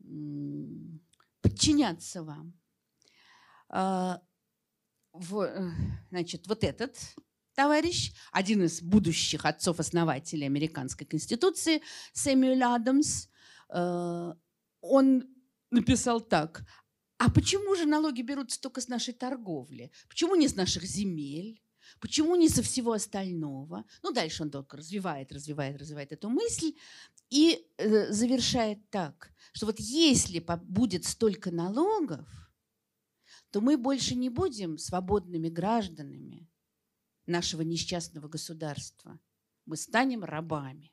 [0.00, 0.98] э,
[1.42, 2.58] подчиняться вам.
[3.68, 4.16] Э,
[5.12, 5.74] в,
[6.08, 6.96] значит, вот этот
[7.54, 13.28] товарищ, один из будущих отцов-основателей американской конституции, Сэмюэл Адамс,
[13.68, 14.32] э,
[14.80, 15.24] он
[15.70, 16.64] написал так.
[17.18, 19.92] А почему же налоги берутся только с нашей торговли?
[20.08, 21.62] Почему не с наших земель?
[22.00, 23.84] Почему не со всего остального?
[24.02, 26.74] Ну, дальше он только развивает, развивает, развивает эту мысль
[27.30, 32.28] и э, завершает так, что вот если будет столько налогов,
[33.50, 36.48] то мы больше не будем свободными гражданами
[37.26, 39.18] нашего несчастного государства.
[39.66, 40.92] Мы станем рабами.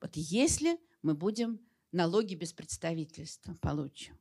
[0.00, 1.60] Вот если мы будем
[1.92, 4.18] налоги без представительства получим.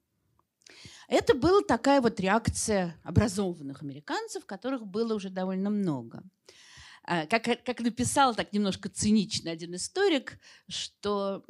[1.08, 6.24] Это была такая вот реакция образованных американцев, которых было уже довольно много.
[7.04, 11.44] А, как, как написал так немножко цинично один историк, что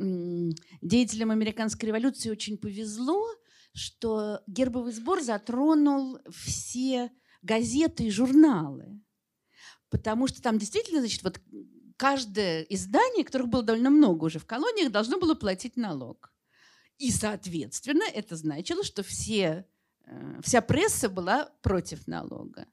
[0.82, 3.26] деятелям американской революции очень повезло,
[3.74, 7.11] что гербовый сбор затронул все
[7.41, 9.01] газеты и журналы.
[9.89, 11.39] Потому что там действительно, значит, вот
[11.97, 16.31] каждое издание, которых было довольно много уже в колониях, должно было платить налог.
[16.97, 19.65] И, соответственно, это значило, что все,
[20.05, 22.67] э, вся пресса была против налога.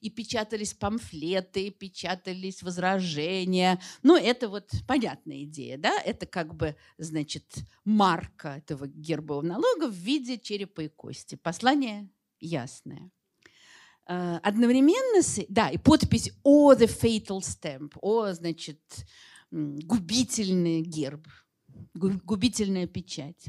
[0.00, 3.80] И печатались памфлеты, печатались возражения.
[4.02, 6.00] Ну, это вот понятная идея, да?
[6.00, 7.54] Это как бы, значит,
[7.84, 11.36] марка этого гербового налога в виде черепа и кости.
[11.36, 12.08] Послание
[12.40, 13.10] ясное.
[14.08, 15.44] Э, одновременно с...
[15.48, 18.80] Да, и подпись «О, the fatal stamp», «О, значит,
[19.50, 21.26] губительный герб»,
[21.94, 23.46] губительная печать.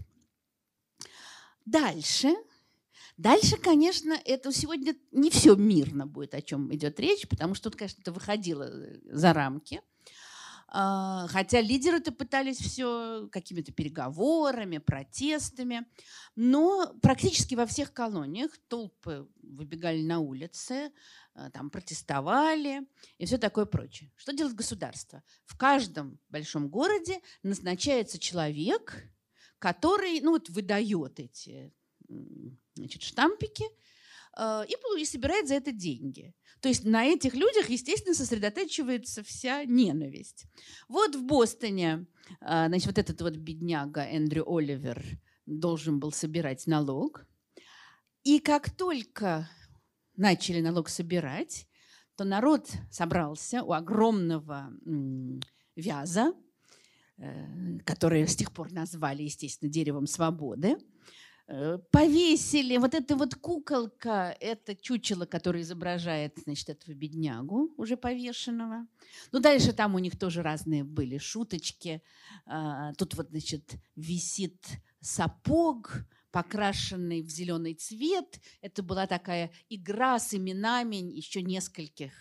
[1.66, 2.36] Дальше.
[3.18, 7.78] Дальше, конечно, это сегодня не все мирно будет, о чем идет речь, потому что тут,
[7.78, 8.72] конечно, это выходило
[9.06, 9.82] за рамки.
[10.76, 15.86] А, хотя лидеры-то пытались все какими-то переговорами, протестами.
[16.36, 20.92] Но практически во всех колониях толпы выбегали на улицы,
[21.36, 22.88] а, там протестовали
[23.20, 24.12] и все такое прочее.
[24.16, 25.24] Что делает государство?
[25.46, 28.96] В каждом большом городе назначается человек,
[29.60, 31.72] который ну, вот, выдает эти
[32.76, 33.66] значит, штампики
[34.38, 36.34] и, и собирает за это деньги.
[36.60, 40.46] То есть на этих людях, естественно, сосредотачивается вся ненависть.
[40.88, 42.08] Вот в Бостоне,
[42.40, 45.04] а, значит, вот этот вот бедняга Эндрю Оливер
[45.46, 47.26] должен был собирать налог.
[48.24, 49.50] И как только
[50.16, 51.68] начали налог собирать,
[52.16, 54.72] то народ собрался у огромного
[55.76, 56.34] вяза,
[57.18, 60.78] э, который с тех пор назвали, естественно, деревом свободы.
[61.48, 62.78] Э, повесили.
[62.78, 68.88] Вот эта вот куколка, это чучело, которое изображает, значит, этого беднягу, уже повешенного.
[69.32, 72.02] Ну, дальше там у них тоже разные были шуточки.
[72.46, 74.66] А, тут вот, значит, висит
[75.02, 78.40] сапог, покрашенный в зеленый цвет.
[78.62, 82.14] Это была такая игра с именами еще нескольких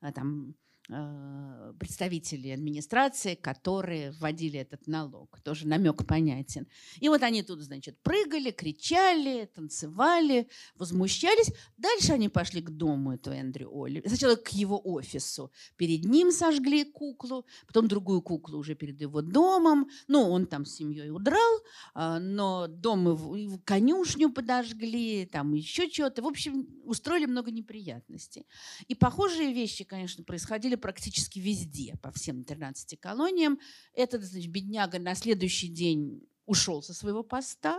[0.00, 5.40] а, там Э, представители администрации, которые вводили этот налог.
[5.42, 6.66] Тоже намек понятен.
[7.00, 11.52] И вот они тут, значит, прыгали, кричали, танцевали, возмущались.
[11.76, 14.02] Дальше они пошли к дому этого Эндрю Олли.
[14.06, 15.50] Сначала к его офису.
[15.76, 19.88] Перед ним сожгли куклу, потом другую куклу уже перед его домом.
[20.06, 21.60] Ну, он там с семьей удрал,
[21.94, 26.22] а, но дом его, конюшню подожгли, там еще что-то.
[26.22, 28.46] В общем, устроили много неприятностей.
[28.86, 33.58] И похожие вещи, конечно, происходили были практически везде, по всем 13 колониям.
[33.94, 37.78] Этот, значит, бедняга на следующий день ушел со своего поста,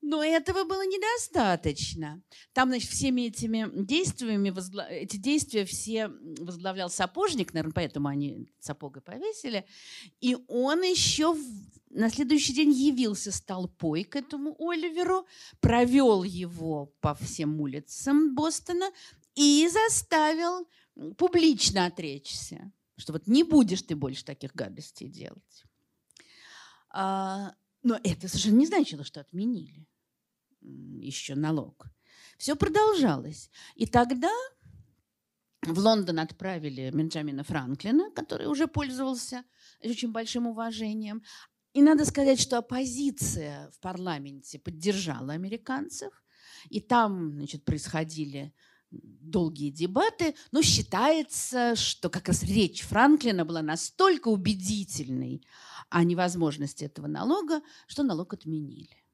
[0.00, 2.22] но этого было недостаточно.
[2.52, 4.86] Там, значит, всеми этими действиями, возгла...
[4.86, 9.64] эти действия все возглавлял сапожник, наверное, поэтому они сапога повесили.
[10.20, 11.34] И он еще
[11.90, 15.26] на следующий день явился с толпой к этому Оливеру,
[15.60, 18.90] провел его по всем улицам Бостона
[19.34, 20.66] и заставил
[21.16, 25.64] публично отречься, что вот не будешь ты больше таких гадостей делать.
[26.90, 29.86] А, но это совершенно не значило, что отменили
[30.60, 31.86] еще налог.
[32.38, 33.50] Все продолжалось.
[33.74, 34.30] И тогда
[35.62, 39.44] в Лондон отправили Бенджамина Франклина, который уже пользовался
[39.82, 41.22] очень большим уважением.
[41.72, 46.12] И надо сказать, что оппозиция в парламенте поддержала американцев.
[46.70, 48.54] И там значит, происходили
[49.02, 55.42] долгие дебаты, но считается, что как раз речь Франклина была настолько убедительной
[55.90, 59.04] о невозможности этого налога, что налог отменили.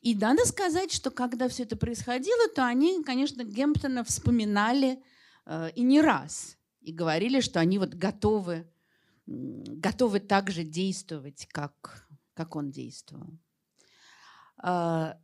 [0.00, 5.02] И надо сказать, что когда все это происходило, то они, конечно, Гемптона вспоминали
[5.44, 8.70] э, и не раз, и говорили, что они вот готовы,
[9.26, 13.38] готовы так же действовать, как, как он действовал.
[14.62, 15.14] Э,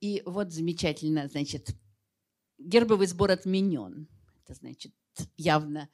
[0.00, 1.74] и вот замечательно, значит,
[2.58, 4.08] гербовый сбор отменен.
[4.44, 4.92] Это значит,
[5.36, 5.88] явно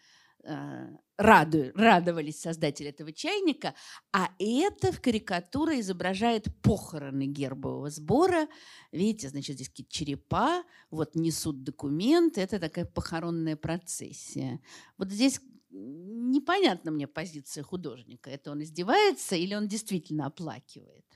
[0.44, 3.74] э, раду, радовались создатели этого чайника,
[4.12, 8.48] а это в карикатуре изображает похороны гербового сбора.
[8.90, 14.60] Видите, значит, здесь какие-то черепа, вот несут документы, это такая похоронная процессия.
[14.98, 15.40] Вот здесь
[15.70, 18.30] непонятна мне позиция художника.
[18.30, 21.06] Это он издевается или он действительно оплакивает?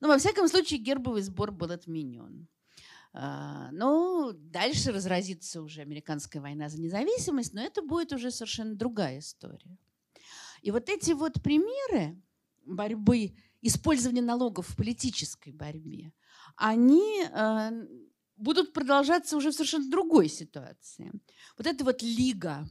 [0.00, 2.48] Но, во всяком случае, гербовый сбор был отменен.
[3.14, 9.18] А, ну, дальше разразится уже американская война за независимость, но это будет уже совершенно другая
[9.18, 9.76] история.
[10.62, 12.20] И вот эти вот примеры
[12.64, 16.12] борьбы, использования налогов в политической борьбе,
[16.56, 17.72] они а,
[18.36, 21.12] будут продолжаться уже в совершенно другой ситуации.
[21.58, 22.66] Вот эта вот лига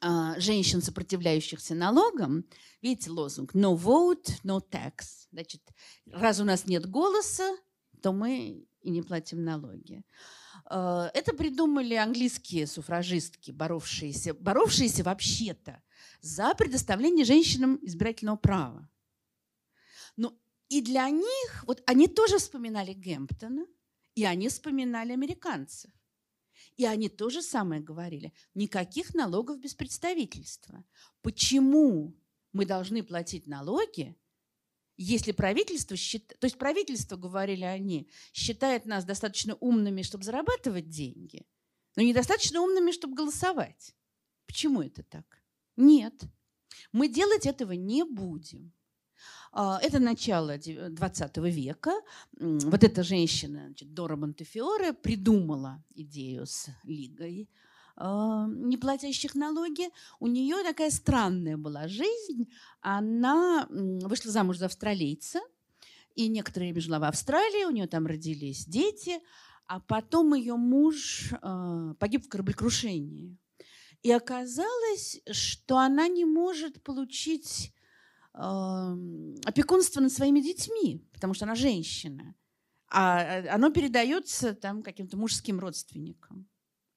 [0.00, 2.44] а, женщин, сопротивляющихся налогам,
[2.82, 5.28] видите лозунг «No vote, no tax».
[5.32, 5.62] Значит,
[6.06, 7.56] раз у нас нет голоса,
[8.02, 10.04] то мы и не платим налоги.
[10.70, 15.82] Э, это придумали английские суфражистки, боровшиеся, боровшиеся вообще-то
[16.20, 18.88] за предоставление женщинам избирательного права.
[20.16, 23.66] Ну, и для них, вот они тоже вспоминали Гэмптона,
[24.14, 25.90] и они вспоминали американцев.
[26.76, 28.32] И они то же самое говорили.
[28.54, 30.84] Никаких налогов без представительства.
[31.22, 32.16] Почему
[32.52, 34.16] мы должны платить налоги,
[34.96, 41.46] если правительство считает, то есть правительство, говорили они, считает нас достаточно умными, чтобы зарабатывать деньги,
[41.96, 43.94] но недостаточно умными, чтобы голосовать.
[44.46, 45.42] Почему это так?
[45.76, 46.24] Нет,
[46.92, 48.72] мы делать этого не будем.
[49.52, 51.92] А, это начало 20 века.
[52.32, 57.48] Вот эта женщина, значит, Дора Монтефиоре, придумала идею с Лигой
[57.96, 59.88] не платящих налоги.
[60.20, 62.50] У нее такая странная была жизнь.
[62.80, 65.40] Она вышла замуж за австралийца,
[66.14, 69.20] и некоторое время жила в Австралии, у нее там родились дети,
[69.66, 73.36] а потом ее муж а, погиб в кораблекрушении.
[74.02, 77.72] И оказалось, что она не может получить
[78.34, 82.34] опекунство над своими детьми, потому что она женщина.
[82.88, 86.48] А оно передается там каким-то мужским родственникам.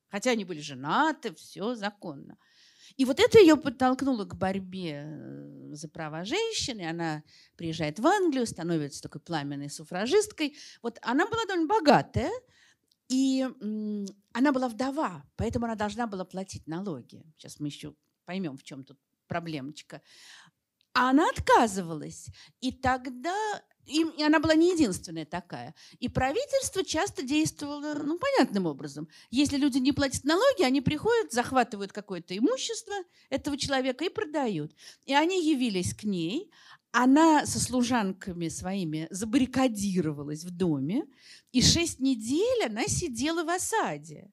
[0.10, 2.38] Хотя они были женаты, все законно.
[2.96, 6.90] И вот это ее подтолкнуло к борьбе э, за права женщины.
[6.90, 7.24] Она
[7.56, 10.56] приезжает в Англию, становится такой пламенной суфражисткой.
[10.82, 12.32] Вот она была довольно богатая,
[13.10, 13.48] и
[14.34, 17.24] она была вдова, поэтому она должна была платить налоги.
[17.38, 17.96] Сейчас мы еще
[18.26, 20.02] поймем, в чем тут проблемочка.
[20.94, 22.30] А она отказывалась.
[22.60, 23.36] И тогда
[23.88, 25.74] и она была не единственная такая.
[26.00, 29.08] И правительство часто действовало, ну, понятным образом.
[29.32, 32.96] Если люди не платят налоги, они приходят, захватывают какое-то имущество
[33.30, 34.74] этого человека и продают.
[35.06, 36.52] И они явились к ней,
[36.92, 41.06] она со служанками своими забаррикадировалась в доме,
[41.52, 44.32] и шесть недель она сидела в осаде.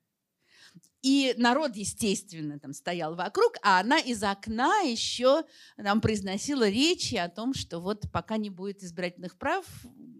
[1.04, 5.44] И народ, естественно, там стоял вокруг, а она из окна еще
[5.76, 9.66] нам произносила речи о том, что вот пока не будет избирательных прав,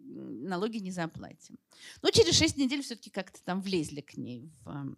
[0.04, 1.58] налоги не заплатим.
[2.02, 4.94] Но через шесть недель все-таки как-то там влезли к ней в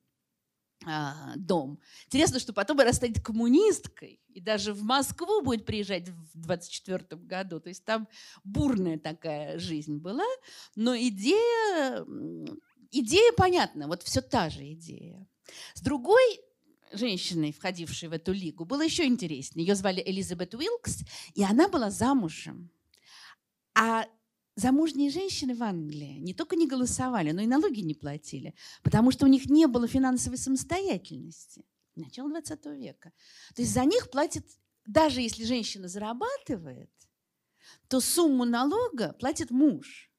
[0.86, 1.78] а, дом.
[2.06, 7.60] Интересно, что потом она станет коммунисткой и даже в Москву будет приезжать в 24 году.
[7.60, 8.08] То есть там
[8.42, 10.26] бурная такая жизнь была,
[10.74, 12.04] но идея,
[12.90, 15.28] идея понятна, вот все та же идея.
[15.74, 16.40] С другой
[16.92, 19.66] женщиной, входившей в эту лигу, было еще интереснее.
[19.66, 22.70] Ее звали Элизабет Уилкс, и она была замужем.
[23.74, 24.06] А
[24.54, 29.26] замужние женщины в Англии не только не голосовали, но и налоги не платили, потому что
[29.26, 31.64] у них не было финансовой самостоятельности.
[31.94, 33.12] Начало 20 века.
[33.54, 34.46] То есть за них платит,
[34.86, 36.90] даже если женщина зарабатывает,
[37.88, 40.10] то сумму налога платит муж.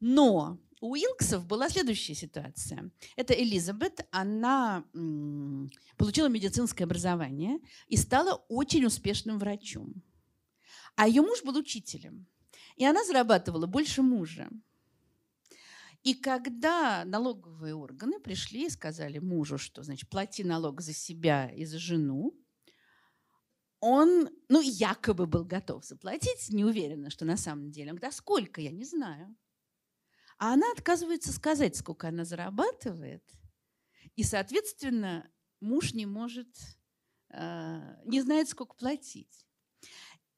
[0.00, 2.90] Но у Уилксов была следующая ситуация.
[3.16, 4.84] Это Элизабет, она
[5.96, 7.58] получила медицинское образование
[7.88, 10.02] и стала очень успешным врачом.
[10.96, 12.26] А ее муж был учителем.
[12.76, 14.48] И она зарабатывала больше мужа.
[16.02, 21.64] И когда налоговые органы пришли и сказали мужу, что значит плати налог за себя и
[21.64, 22.38] за жену,
[23.80, 27.90] он, ну, якобы был готов заплатить, не уверена, что на самом деле.
[27.90, 29.34] Он говорит, а сколько, я не знаю.
[30.38, 33.24] А она отказывается сказать, сколько она зарабатывает.
[34.16, 35.30] И, соответственно,
[35.60, 36.48] муж не может,
[37.30, 39.46] э, не знает, сколько платить.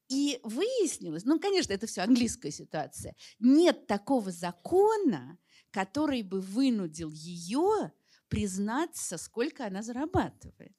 [0.09, 5.39] И выяснилось, ну, конечно, это все английская ситуация, нет такого закона,
[5.71, 7.93] который бы вынудил ее
[8.29, 10.77] признаться, сколько она зарабатывает.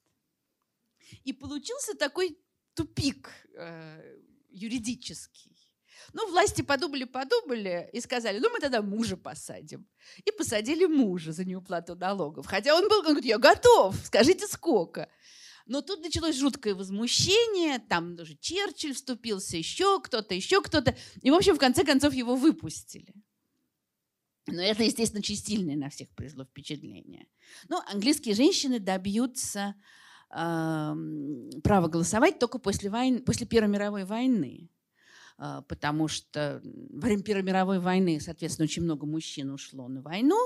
[1.24, 2.38] И получился такой
[2.74, 4.18] тупик э,
[4.50, 5.57] юридический.
[6.12, 9.86] Ну, власти подумали-подумали и сказали, ну, мы тогда мужа посадим.
[10.24, 12.46] И посадили мужа за неуплату налогов.
[12.46, 15.08] Хотя он был, он говорит, я готов, скажите, сколько.
[15.66, 20.96] Но тут началось жуткое возмущение, там даже Черчилль вступился, еще кто-то, еще кто-то.
[21.20, 23.14] И, в общем, в конце концов его выпустили.
[24.46, 27.26] Но это, естественно, очень сильное на всех произвело впечатление.
[27.68, 29.74] Ну, английские женщины добьются
[30.30, 30.94] э,
[31.62, 34.70] права голосовать только после, войны, после Первой мировой войны.
[35.38, 40.36] А, потому что во время Первой мировой войны, соответственно, очень много мужчин ушло на войну,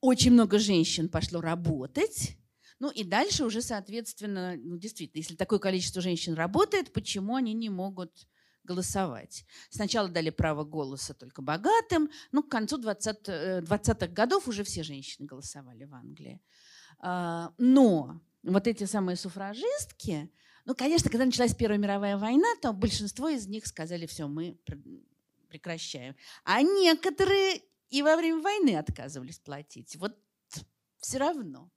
[0.00, 2.36] очень много женщин пошло работать,
[2.80, 7.68] ну и дальше уже, соответственно, ну действительно, если такое количество женщин работает, почему они не
[7.68, 8.26] могут
[8.64, 9.44] голосовать?
[9.68, 14.82] Сначала дали право голоса только богатым, ну к концу 20, 20-х э, годов уже все
[14.82, 16.42] женщины голосовали в Англии.
[16.98, 20.32] А, но вот эти самые суфражистки,
[20.64, 24.58] ну, конечно, когда началась Первая мировая война, то большинство из них сказали, все, мы
[25.48, 26.16] прекращаем.
[26.44, 29.96] А некоторые и во время войны отказывались платить.
[29.96, 30.16] Вот
[30.98, 31.70] все равно.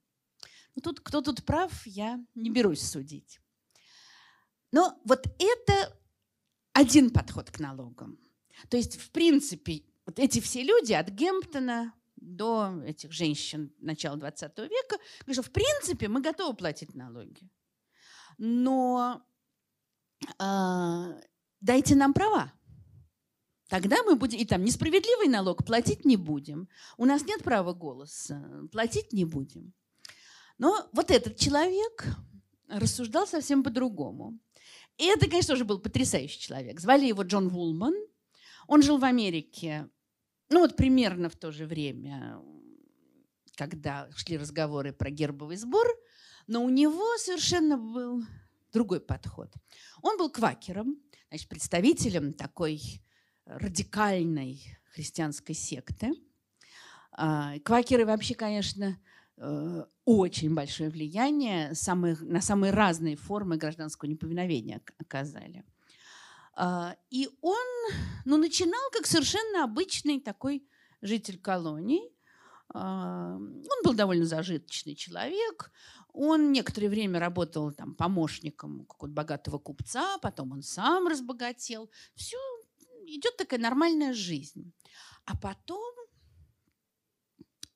[0.74, 3.40] Ну, тут, кто тут прав, я не берусь судить.
[4.72, 5.98] Но вот это
[6.72, 8.18] один подход к налогам.
[8.68, 14.58] То есть, в принципе, вот эти все люди от Гемптона до этих женщин начала 20
[14.58, 17.48] века говорят, что в принципе мы готовы платить налоги.
[18.38, 19.22] Но
[20.38, 21.20] э,
[21.60, 22.52] дайте нам права.
[23.68, 26.68] Тогда мы будем, и там несправедливый налог платить не будем.
[26.96, 29.72] У нас нет права голоса, платить не будем.
[30.58, 32.06] Но вот этот человек
[32.68, 34.38] рассуждал совсем по-другому.
[34.96, 36.80] И это, конечно, тоже был потрясающий человек.
[36.80, 37.94] Звали его Джон Вулман.
[38.68, 39.88] Он жил в Америке,
[40.50, 42.40] ну вот примерно в то же время,
[43.56, 45.86] когда шли разговоры про гербовый сбор,
[46.46, 48.22] но у него совершенно был
[48.72, 49.52] другой подход.
[50.02, 52.80] Он был квакером, значит, представителем такой
[53.46, 56.12] радикальной христианской секты.
[57.12, 58.98] А, квакеры вообще, конечно,
[59.36, 65.64] э, очень большое влияние на самые разные формы гражданского неповиновения оказали.
[66.56, 67.64] А, и он
[68.24, 70.66] ну, начинал как совершенно обычный такой
[71.02, 72.02] житель колонии.
[72.72, 75.70] А, он был довольно зажиточный человек.
[76.14, 81.90] Он некоторое время работал там, помощником какого-то богатого купца, потом он сам разбогател.
[82.14, 82.36] Все
[83.06, 84.72] идет такая нормальная жизнь.
[85.24, 85.92] А потом,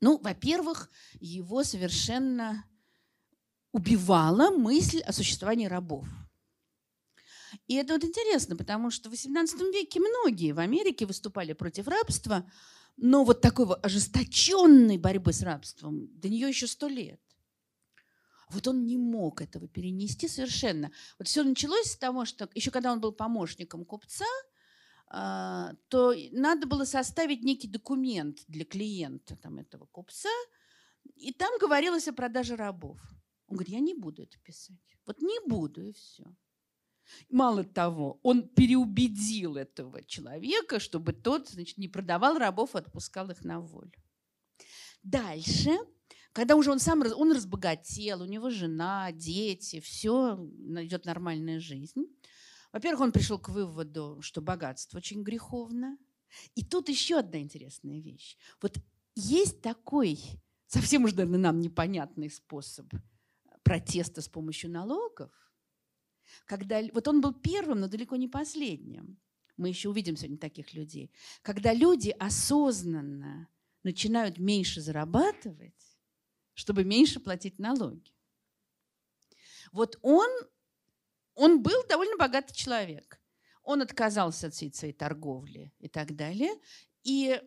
[0.00, 2.64] ну, во-первых, его совершенно
[3.72, 6.06] убивала мысль о существовании рабов.
[7.66, 12.48] И это вот интересно, потому что в XVIII веке многие в Америке выступали против рабства,
[12.96, 17.20] но вот такой вот ожесточенной борьбы с рабством до нее еще сто лет.
[18.50, 20.90] Вот он не мог этого перенести совершенно.
[21.18, 24.24] Вот все началось с того, что еще когда он был помощником купца,
[25.10, 30.28] а, то надо было составить некий документ для клиента там, этого купца,
[31.16, 33.00] и там говорилось о продаже рабов.
[33.46, 34.76] Он говорит, я не буду это писать.
[35.06, 36.24] Вот не буду, и все.
[37.30, 43.42] Мало того, он переубедил этого человека, чтобы тот значит, не продавал рабов, а отпускал их
[43.44, 43.92] на волю.
[45.02, 45.70] Дальше,
[46.32, 52.06] когда уже он сам он разбогател, у него жена, дети, все, идет нормальная жизнь.
[52.72, 55.96] Во-первых, он пришел к выводу, что богатство очень греховно.
[56.54, 58.36] И тут еще одна интересная вещь.
[58.60, 58.76] Вот
[59.14, 60.20] есть такой
[60.66, 62.86] совсем уж, наверное, нам непонятный способ
[63.62, 65.30] протеста с помощью налогов–
[66.44, 69.18] когда, вот он был первым, но далеко не последним.
[69.56, 71.10] Мы еще увидим сегодня таких людей.
[71.42, 73.48] Когда люди осознанно
[73.82, 75.87] начинают меньше зарабатывать,
[76.58, 78.12] чтобы меньше платить налоги.
[79.70, 80.28] Вот он,
[81.34, 83.20] он был довольно богатый человек.
[83.62, 86.50] Он отказался от всей своей торговли и так далее.
[87.04, 87.40] И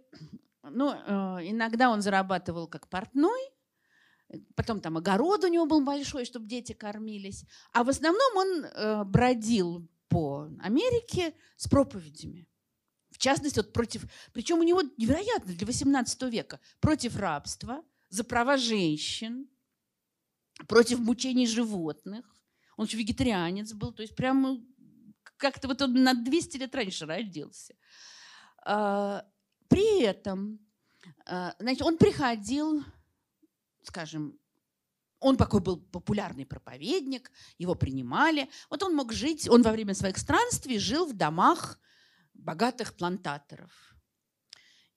[0.64, 3.41] ну, э, иногда он зарабатывал как портной,
[4.55, 7.43] Потом там огород у него был большой, чтобы дети кормились.
[7.74, 12.47] А в основном он э, бродил по Америке с проповедями.
[13.09, 14.05] В частности, вот против...
[14.32, 16.62] Причем у него невероятно для 18 века.
[16.80, 19.49] Против рабства, за права женщин,
[20.68, 22.24] против мучений животных.
[22.78, 23.91] Он еще вегетарианец был.
[23.91, 24.59] То есть прямо
[25.38, 27.74] как-то вот он на 200 лет раньше родился.
[28.64, 29.26] А,
[29.68, 30.59] при этом
[31.26, 32.84] а, значит, он приходил
[33.84, 34.39] скажем,
[35.20, 38.49] он такой был популярный проповедник, его принимали.
[38.70, 41.80] Вот он мог жить, он во время своих странствий жил в домах
[42.34, 43.72] богатых плантаторов.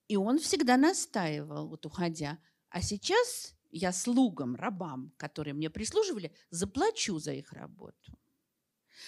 [0.09, 2.39] И он всегда настаивал, вот уходя,
[2.75, 8.18] а сейчас я слугам, рабам, которые мне прислуживали, заплачу за их работу.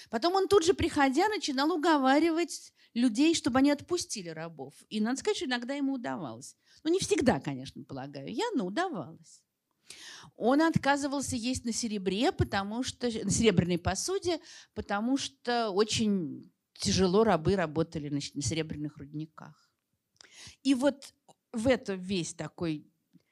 [0.08, 4.74] Потом он тут же, приходя, начинал уговаривать людей, чтобы они отпустили рабов.
[4.88, 6.56] И надо сказать, что иногда ему удавалось.
[6.84, 9.42] Ну, не всегда, конечно, полагаю я, но удавалось.
[10.36, 14.38] Он отказывался есть на серебре, потому что на серебряной посуде,
[14.74, 19.72] потому что очень тяжело рабы работали значит, на серебряных рудниках.
[20.62, 21.12] И вот
[21.50, 22.88] в это весь такой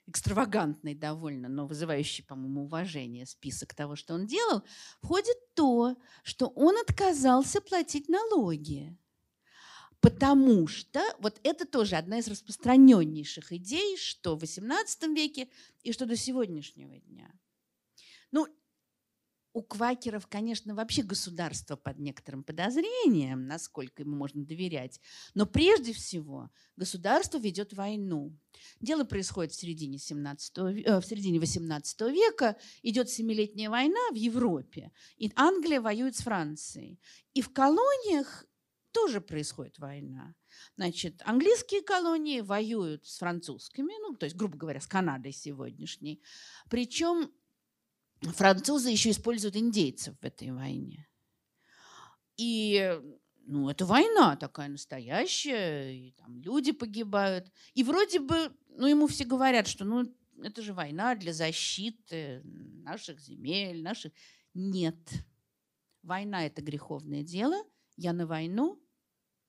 [0.07, 4.63] экстравагантный довольно, но вызывающий, по-моему, уважение список того, что он делал,
[5.01, 8.97] входит то, что он отказался платить налоги.
[10.01, 15.49] Потому что вот это тоже одна из распространеннейших идей, что в XVIII веке
[15.83, 17.33] и что до сегодняшнего дня.
[18.31, 18.47] Ну,
[19.55, 25.01] у квакеров, конечно, вообще государство под некоторым подозрением, насколько ему можно доверять.
[25.35, 28.37] Но прежде всего государство ведет войну.
[28.81, 32.57] Дело происходит в середине, 17, э, в середине 18 века.
[32.83, 34.91] Идет Семилетняя война в Европе.
[35.17, 36.99] И Англия воюет с Францией.
[37.33, 38.45] И в колониях
[38.91, 40.35] тоже происходит война.
[40.77, 46.21] Значит, английские колонии воюют с французскими, ну, то есть, грубо говоря, с Канадой сегодняшней.
[46.69, 47.31] Причем
[48.33, 51.09] французы еще используют индейцев в этой войне.
[52.37, 53.01] И
[53.47, 57.51] ну, это война такая настоящая, и там люди погибают.
[57.75, 60.05] И вроде бы, ну, ему все говорят, что, ну,
[60.43, 64.13] это же война для защиты наших земель, наших...
[64.55, 64.97] Нет.
[66.03, 67.57] Война– это греховное дело.
[67.97, 68.81] Я на войну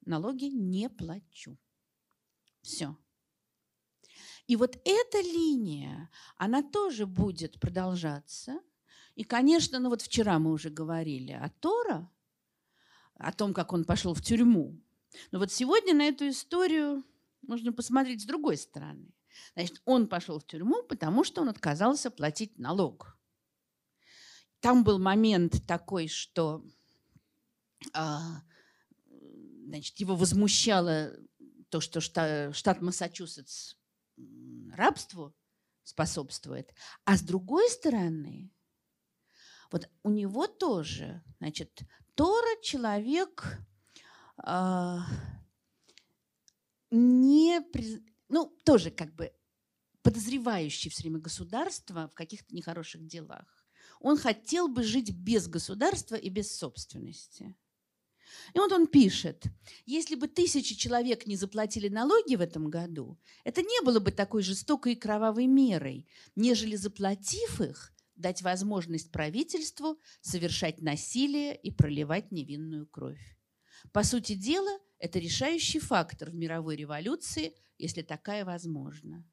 [0.05, 1.57] налоги не плачу.
[2.61, 2.97] Все.
[4.47, 8.59] И вот эта линия, она тоже будет продолжаться.
[9.15, 12.11] И, конечно, ну вот вчера мы уже говорили о Тора,
[13.15, 14.79] о том, как он пошел в тюрьму.
[15.31, 17.03] Но вот сегодня на эту историю
[17.41, 19.13] можно посмотреть с другой стороны.
[19.53, 23.17] Значит, он пошел в тюрьму, потому что он отказался платить налог.
[24.59, 26.65] Там был момент такой, что
[27.93, 28.41] а,
[29.65, 31.13] значит, его возмущало
[31.69, 33.75] то, что штат, штат Массачусетс
[34.73, 35.35] рабству
[35.83, 36.73] способствует.
[37.03, 38.51] А с другой стороны,
[39.71, 41.81] вот у него тоже, значит,
[42.15, 43.59] Тора человек
[44.45, 44.97] э,
[46.91, 47.61] не,
[48.29, 49.33] ну, тоже как бы
[50.01, 53.65] подозревающий все время государство в каких-то нехороших делах.
[53.99, 57.55] Он хотел бы жить без государства и без собственности.
[58.53, 59.45] И вот он пишет,
[59.85, 64.43] если бы тысячи человек не заплатили налоги в этом году, это не было бы такой
[64.43, 72.87] жестокой и кровавой мерой, нежели заплатив их, дать возможность правительству совершать насилие и проливать невинную
[72.87, 73.37] кровь.
[73.91, 79.25] По сути дела, это решающий фактор в мировой революции, если такая возможна.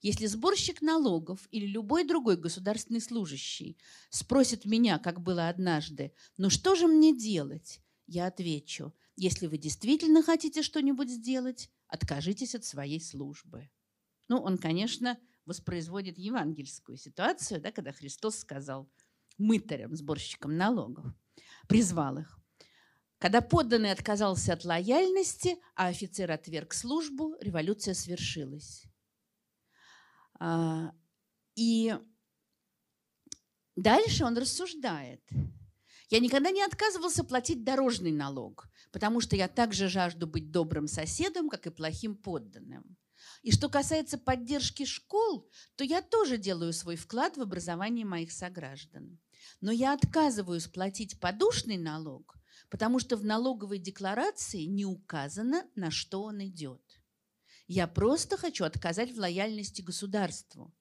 [0.00, 3.78] Если сборщик налогов или любой другой государственный служащий
[4.08, 10.22] спросит меня, как было однажды, ну что же мне делать, я отвечу, если вы действительно
[10.22, 13.70] хотите что-нибудь сделать, откажитесь от своей службы.
[14.28, 18.90] Ну, он, конечно, воспроизводит евангельскую ситуацию, да, когда Христос сказал
[19.38, 21.06] мытарям, сборщикам налогов,
[21.68, 22.38] призвал их.
[23.18, 28.84] Когда подданный отказался от лояльности, а офицер отверг службу, революция свершилась.
[30.38, 30.92] А,
[31.54, 31.96] и
[33.76, 35.22] дальше он рассуждает–
[36.14, 41.50] я никогда не отказывался платить дорожный налог, потому что я также жажду быть добрым соседом,
[41.50, 42.96] как и плохим подданным.
[43.42, 49.18] И что касается поддержки школ, то я тоже делаю свой вклад в образование моих сограждан.
[49.60, 52.36] Но я отказываюсь платить подушный налог,
[52.70, 56.80] потому что в налоговой декларации не указано, на что он идет.
[57.66, 60.72] Я просто хочу отказать в лояльности государству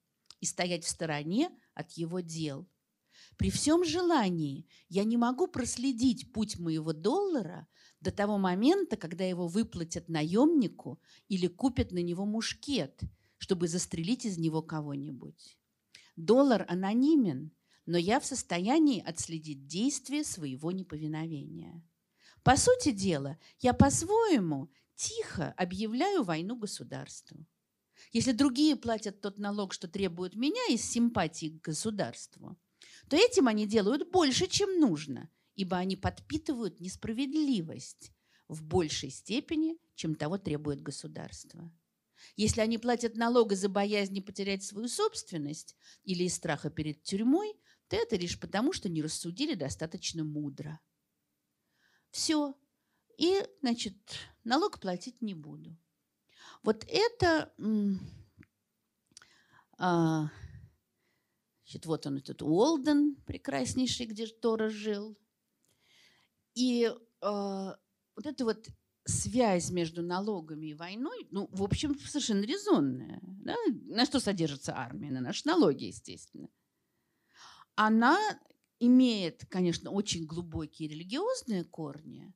[0.42, 2.70] и стоять в стороне от его дел–
[3.38, 7.68] при всем желании я не могу проследить путь моего доллара
[8.00, 13.02] до того момента, когда его выплатят наемнику или купят на него мушкет,
[13.38, 15.58] чтобы застрелить из него кого-нибудь.
[16.16, 17.52] Доллар анонимен,
[17.86, 21.84] но я в состоянии отследить действие своего неповиновения.
[22.44, 27.46] По сути дела, я по-своему тихо объявляю войну государству.
[28.12, 32.58] Если другие платят тот налог, что требуют меня из симпатии к государству,
[33.10, 38.12] то этим они делают больше, чем нужно, ибо они подпитывают несправедливость
[38.48, 41.72] в большей степени, чем того требует государство.
[42.36, 47.54] Если они платят налог из-за боязни потерять свою собственность или из страха перед тюрьмой,
[47.88, 50.80] то это лишь потому, что не рассудили достаточно мудро.
[52.12, 52.56] Все.
[53.18, 53.96] И, значит,
[54.44, 55.78] налог платить не буду.
[56.64, 57.54] Вот это
[59.78, 60.30] а,
[61.74, 65.18] Значит, вот он этот Уолден, прекраснейший, где Тора жил.
[66.54, 68.68] И э, вот эта вот
[69.06, 73.20] связь между налогами и войной, ну, в общем, совершенно резонная.
[73.24, 73.56] Да?
[73.86, 75.10] На что содержится армия?
[75.10, 76.48] На наши налоги, естественно.
[77.74, 78.20] Она
[78.80, 82.36] имеет, конечно, очень глубокие религиозные корни,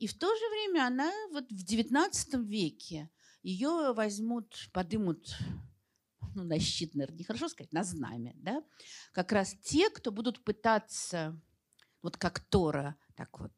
[0.00, 3.10] и в то же время она вот в XIX веке
[3.44, 5.36] ее возьмут, подымут
[6.34, 8.62] ну, на щит, наверное, нехорошо сказать, на знамя, да,
[9.12, 11.40] как раз те, кто будут пытаться,
[12.02, 13.52] вот как Тора, так вот,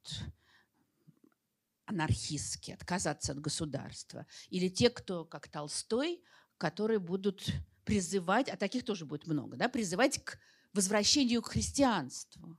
[1.86, 4.26] анархистски отказаться от государства.
[4.48, 6.22] Или те, кто, как Толстой,
[6.58, 7.46] которые будут
[7.84, 10.38] призывать, а таких тоже будет много, да, призывать к
[10.72, 12.58] возвращению к христианству.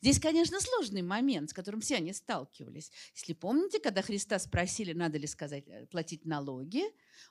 [0.00, 2.90] Здесь, конечно, сложный момент, с которым все они сталкивались.
[3.14, 6.84] Если помните, когда Христа спросили, надо ли сказать, э, платить налоги,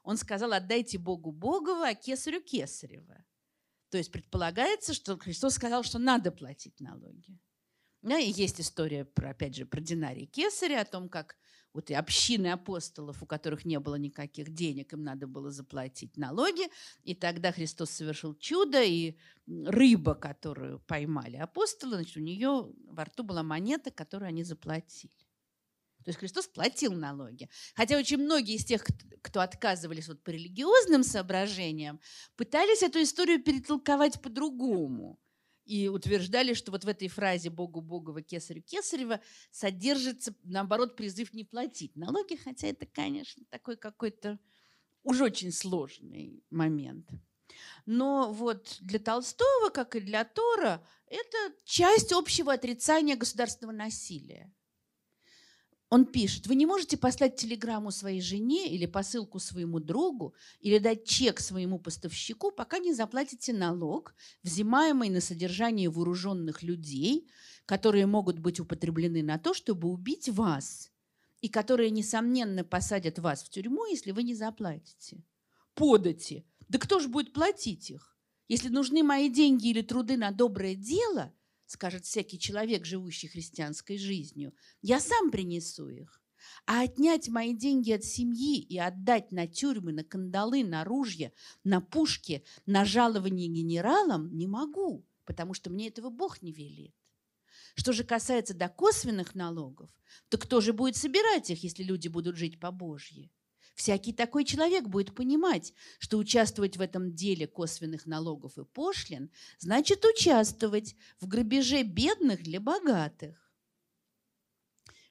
[0.04, 3.26] он сказал, отдайте Богу Богово, а кесарю кесарево.
[3.89, 7.39] То есть предполагается, что Христос сказал, что надо платить налоги.
[8.02, 11.36] Да, и есть история, про, опять же, про динарий кесаря, о том, как
[11.74, 16.67] вот и общины апостолов, у которых не было никаких денег, им надо было заплатить налоги.
[17.03, 19.17] И тогда Христос совершил чудо, и
[19.47, 25.13] рыба, которую поймали апостолы, значит, у нее во рту была монета, которую они заплатили.
[26.03, 27.49] То есть Христос платил налоги.
[27.76, 28.84] Хотя очень многие из тех,
[29.22, 31.99] кто отказывались вот по религиозным соображениям,
[32.36, 35.20] пытались эту историю перетолковать по-другому
[35.70, 41.43] и утверждали, что вот в этой фразе «Богу Богова, Кесарю Кесарева» содержится, наоборот, призыв не
[41.43, 44.39] платить налоги, хотя это, конечно, такой какой-то
[45.03, 47.07] уж очень сложный момент.
[47.86, 54.51] Но вот для Толстого, как и для Тора, это часть общего отрицания государственного насилия.
[55.90, 61.06] Он пишет, вы не можете послать телеграмму своей жене или посылку своему другу или дать
[61.06, 64.14] чек своему поставщику, пока не заплатите налог,
[64.44, 67.28] взимаемый на содержание вооруженных людей,
[67.66, 70.92] которые могут быть употреблены на то, чтобы убить вас,
[71.42, 75.24] и которые, несомненно, посадят вас в тюрьму, если вы не заплатите.
[75.74, 76.46] Подати.
[76.68, 78.16] Да кто же будет платить их?
[78.48, 81.34] Если нужны мои деньги или труды на доброе дело–
[81.70, 86.20] скажет всякий человек, живущий христианской жизнью, я сам принесу их.
[86.65, 91.32] А отнять мои деньги от семьи и отдать на тюрьмы, на кандалы, на ружья,
[91.63, 96.95] на пушки, на жалование генералам не могу, потому что мне этого Бог не велит.
[97.76, 99.91] Что же касается до косвенных налогов,
[100.30, 103.32] то кто же будет собирать их, если люди будут жить по Божьи?
[103.80, 110.03] Всякий такой человек будет понимать, что участвовать в этом деле косвенных налогов и пошлин значит
[110.03, 113.38] участвовать в грабеже бедных для богатых.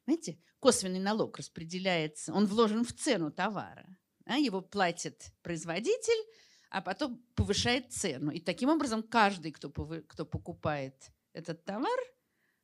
[0.04, 3.88] Знаете, косвенный налог распределяется, он вложен в цену товара.
[4.26, 6.22] А его платит производитель,
[6.68, 8.32] а потом повышает цену.
[8.32, 11.98] И таким образом каждый, кто, кто покупает этот товар,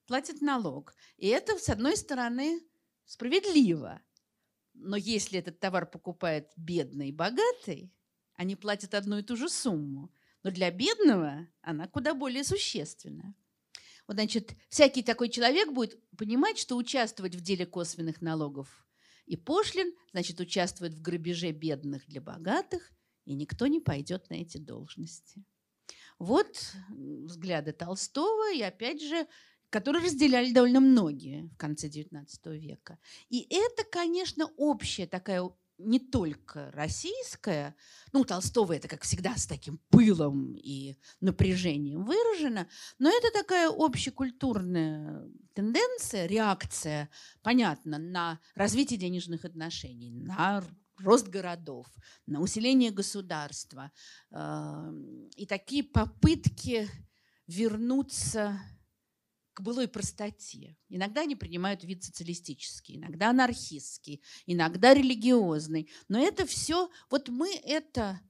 [0.07, 0.94] платит налог.
[1.16, 2.61] И это, с одной стороны,
[3.07, 4.02] справедливо–
[4.75, 7.93] но если этот товар покупает бедный и богатый,
[8.35, 10.12] они платят одну и ту же сумму.
[10.43, 13.35] Но для бедного она куда более существенна.
[14.07, 18.87] Вот, значит, всякий такой человек будет понимать, что участвовать в деле косвенных налогов
[19.25, 22.93] и пошлин, значит, участвовать в грабеже бедных для богатых,
[23.25, 25.43] и никто не пойдет на эти должности.
[26.18, 29.27] Вот взгляды Толстого, и опять же,
[29.75, 32.25] которые разделяли довольно многие в конце XIX
[32.57, 32.97] века.
[33.29, 37.75] И это, конечно, общая такая не только российская,
[38.12, 42.68] ну, у Толстого это, как всегда, с таким пылом и напряжением выражено,
[43.01, 47.11] но это такая общекультурная тенденция, реакция,
[47.43, 50.62] понятно, на развитие денежных отношений, на
[50.99, 51.89] рост городов,
[52.27, 53.91] на усиление государства.
[54.31, 54.93] Э,
[55.35, 56.89] и такие попытки
[57.49, 58.61] вернуться
[59.55, 60.76] к былой простоте.
[60.88, 65.88] Иногда они принимают вид социалистический, иногда анархистский, иногда религиозный.
[66.09, 68.20] Но это все, вот мы это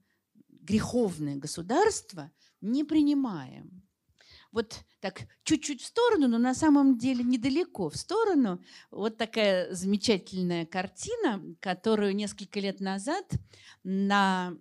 [0.47, 3.81] греховное государство не принимаем.
[4.51, 8.63] Вот так чуть-чуть в сторону, но на самом деле недалеко в сторону.
[8.89, 13.29] Вот такая замечательная картина, которую несколько лет назад
[13.83, 14.55] на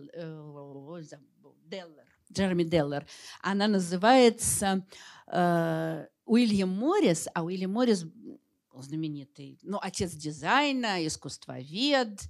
[1.66, 2.06] Деллер.
[2.32, 3.06] Джереми Деллер.
[3.42, 4.86] Она называется
[5.26, 8.06] э, Уильям Моррис, а Уильям Моррис
[8.80, 12.20] знаменитый, ну, отец дизайна, искусствовед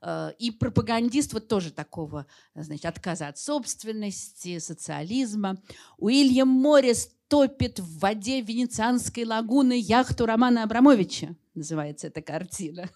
[0.00, 5.62] э, и пропагандист вот тоже такого, значит, отказа от собственности, социализма.
[5.98, 12.90] Уильям Моррис топит в воде Венецианской лагуны яхту Романа Абрамовича, называется эта картина.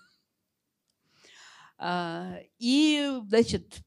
[1.79, 3.79] А, и, значит,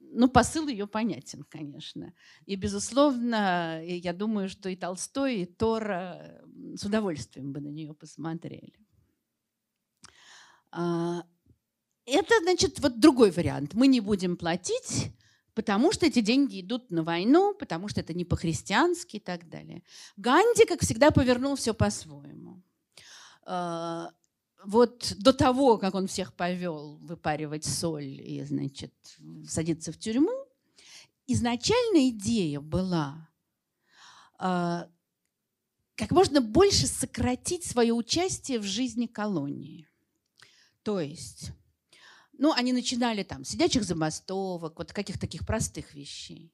[0.00, 2.12] ну, посыл ее понятен, конечно.
[2.46, 6.42] И, безусловно, я думаю, что и Толстой, и Тора
[6.74, 8.74] с удовольствием бы на нее посмотрели.
[10.72, 11.22] А,
[12.06, 13.74] это, значит, вот другой вариант.
[13.74, 15.12] Мы не будем платить,
[15.56, 19.82] потому что эти деньги идут на войну, потому что это не по-христиански и так далее.
[20.18, 22.62] Ганди, как всегда, повернул все по-своему.
[23.46, 24.12] А,
[24.62, 28.92] вот до того, как он всех повел выпаривать соль и, значит,
[29.48, 30.46] садиться в тюрьму,
[31.26, 33.30] изначальная идея была
[34.38, 34.82] э,
[35.94, 39.88] как можно больше сократить свое участие в жизни колонии.
[40.82, 41.52] То есть,
[42.38, 46.52] ну, они начинали там сидячих забастовок, вот каких-то таких простых вещей.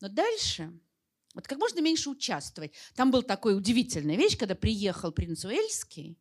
[0.00, 0.72] Но дальше
[1.34, 2.72] вот как можно меньше участвовать.
[2.94, 6.18] Там был такой удивительная вещь, когда приехал принц Уэльский,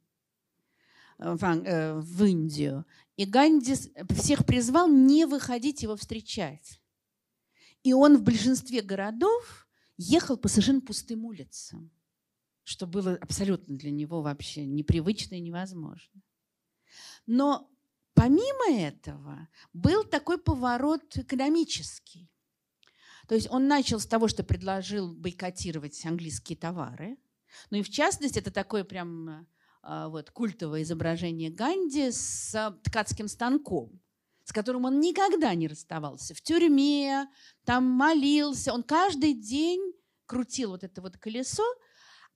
[1.17, 2.85] в, э, в Индию.
[3.17, 3.75] И Ганди
[4.15, 6.81] всех призвал не выходить его встречать.
[7.83, 9.67] И он в большинстве городов
[9.97, 11.91] ехал по совершенно пустым улицам,
[12.63, 16.21] что было абсолютно для него вообще непривычно и невозможно.
[17.25, 17.70] Но
[18.13, 22.29] помимо этого был такой поворот экономический.
[23.27, 27.17] То есть он начал с того, что предложил бойкотировать английские товары.
[27.69, 29.47] Ну и в частности, это такое прям
[29.83, 33.99] а, вот, культовое изображение Ганди с ткацким станком,
[34.43, 36.35] с которым он никогда не расставался.
[36.35, 37.27] В тюрьме,
[37.65, 38.73] там молился.
[38.73, 39.93] Он каждый день
[40.25, 41.63] крутил вот это вот колесо.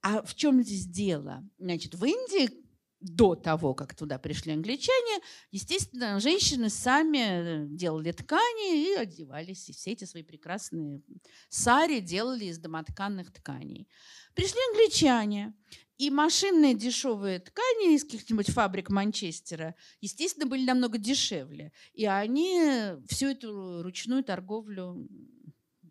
[0.02, 1.44] А в чем здесь дело?
[1.58, 2.65] Значит, в Индии
[3.06, 9.70] до того, как туда пришли англичане, естественно, женщины сами делали ткани и одевались.
[9.70, 11.02] И все эти свои прекрасные
[11.50, 13.88] сари делали из домотканных тканей.
[14.34, 15.54] Пришли англичане,
[15.98, 21.72] и машинные дешевые ткани из каких-нибудь фабрик Манчестера, естественно, были намного дешевле.
[21.94, 22.60] И они
[23.08, 25.08] всю эту ручную торговлю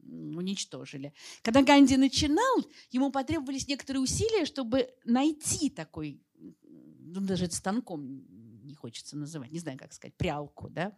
[0.02, 1.14] уничтожили.
[1.42, 2.56] Когда Ганди начинал,
[2.90, 6.20] ему потребовались некоторые усилия, чтобы найти такой
[7.20, 8.24] ну, даже это станком
[8.64, 10.96] не хочется называть, не знаю, как сказать, прялку, да,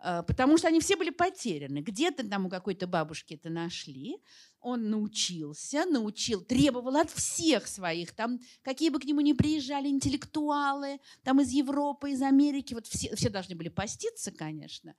[0.00, 1.78] а, потому что они все были потеряны.
[1.78, 4.18] Где-то там у какой-то бабушки это нашли,
[4.60, 11.00] он научился, научил, требовал от всех своих, там, какие бы к нему ни приезжали интеллектуалы,
[11.22, 14.94] там из Европы, из Америки, вот все, все должны были поститься, конечно,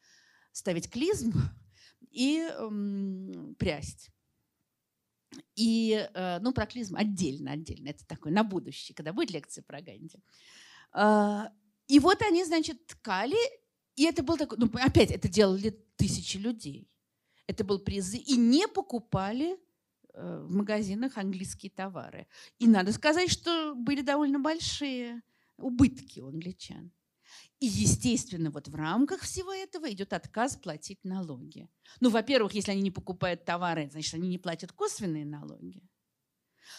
[0.51, 1.33] ставить клизму
[2.11, 4.09] и эм, прясть.
[5.55, 7.89] И, э, ну, про клизм отдельно, отдельно.
[7.89, 10.19] Это такое на будущее, когда будет лекция про Ганди.
[10.91, 11.51] А,
[11.87, 13.37] и вот они, значит, ткали,
[13.95, 16.89] и это был такой, ну, опять, это делали тысячи людей.
[17.47, 19.57] Это был призы, и не покупали
[20.13, 22.27] э, в магазинах английские товары.
[22.59, 25.21] И надо сказать, что были довольно большие
[25.57, 26.91] убытки у англичан.
[27.59, 31.69] И, естественно, вот в рамках всего этого идет отказ платить налоги.
[31.99, 35.81] Ну, во-первых, если они не покупают товары, значит, они не платят косвенные налоги.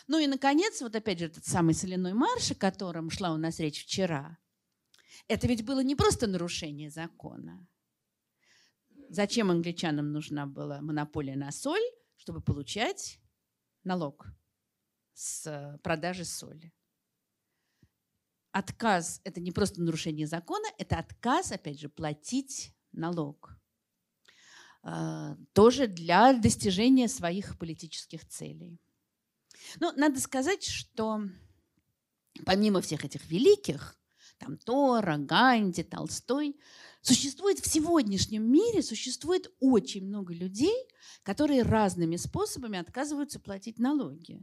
[0.07, 3.59] Ну и, наконец, вот опять же этот самый соляной марш, о котором шла у нас
[3.59, 4.39] речь вчера,
[5.29, 7.67] это ведь было не просто нарушение закона.
[9.09, 11.83] Зачем англичанам нужна была монополия на соль?
[12.17, 13.19] Чтобы получать
[13.83, 14.27] налог
[15.15, 16.73] с продажи соли
[18.53, 23.57] отказ– это не просто нарушение закона, это отказ, опять же, платить налог.
[24.83, 28.81] А, тоже для достижения своих политических целей.
[29.79, 31.23] Но надо сказать, что
[32.47, 33.97] помимо всех этих великих,
[34.39, 36.59] там Тора, Ганди, Толстой,
[37.03, 40.89] существует в сегодняшнем мире существует очень много людей,
[41.23, 44.41] которые разными способами отказываются платить налоги.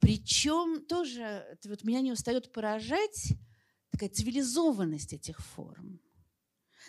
[0.00, 3.34] Причем тоже вот меня не устает поражать
[3.90, 6.00] такая цивилизованность этих форм.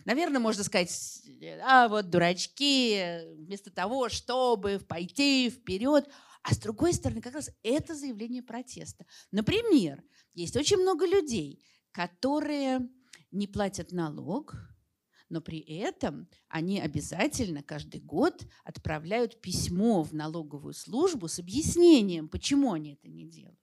[0.04, 1.22] Наверное, можно сказать,
[1.64, 6.10] а вот дурачки, вместо того, чтобы пойти вперед.
[6.44, 9.06] А с другой стороны, как раз это заявление протеста.
[9.32, 10.04] Например,
[10.34, 12.90] есть очень много людей, которые
[13.32, 14.56] не платят налог,
[15.30, 22.74] но при этом они обязательно каждый год отправляют письмо в налоговую службу с объяснением, почему
[22.74, 23.60] они это не делают.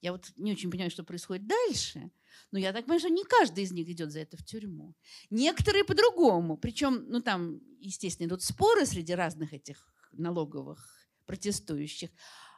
[0.00, 2.10] Я вот не очень понимаю, что происходит дальше,
[2.52, 4.94] но я так понимаю, что не каждый из них идет за это в тюрьму.
[5.28, 6.56] Некоторые по-другому.
[6.56, 12.10] Причем, ну там, естественно, идут споры среди разных этих налоговых протестующих.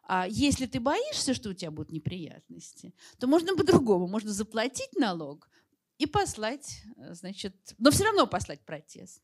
[0.06, 4.06] А если ты боишься, что у тебя будут неприятности, то можно по-другому.
[4.06, 5.48] Можно заплатить налог,
[6.00, 9.22] и послать, э, значит, но все равно послать протест.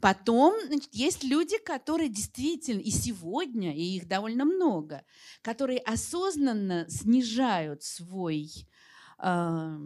[0.00, 5.04] Потом значит, есть люди, которые действительно и сегодня, и их довольно много,
[5.42, 8.50] которые осознанно снижают свой
[9.18, 9.78] э,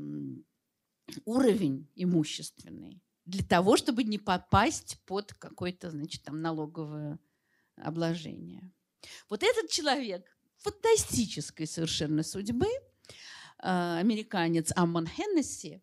[1.25, 7.19] уровень имущественный для того, чтобы не попасть под какое-то, значит, там налоговое
[7.77, 8.71] обложение.
[9.29, 10.25] Вот этот человек
[10.59, 12.69] фантастической совершенно судьбы–
[13.59, 15.83] американец Аммон Хеннесси,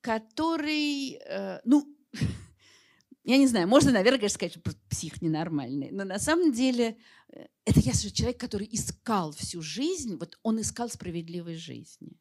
[0.00, 1.86] который, э, ну,
[3.24, 6.98] я не знаю, можно, наверное, конечно, сказать, что псих ненормальный, но на самом деле
[7.28, 12.20] э, это я человек, который искал всю жизнь, вот он искал справедливой жизни.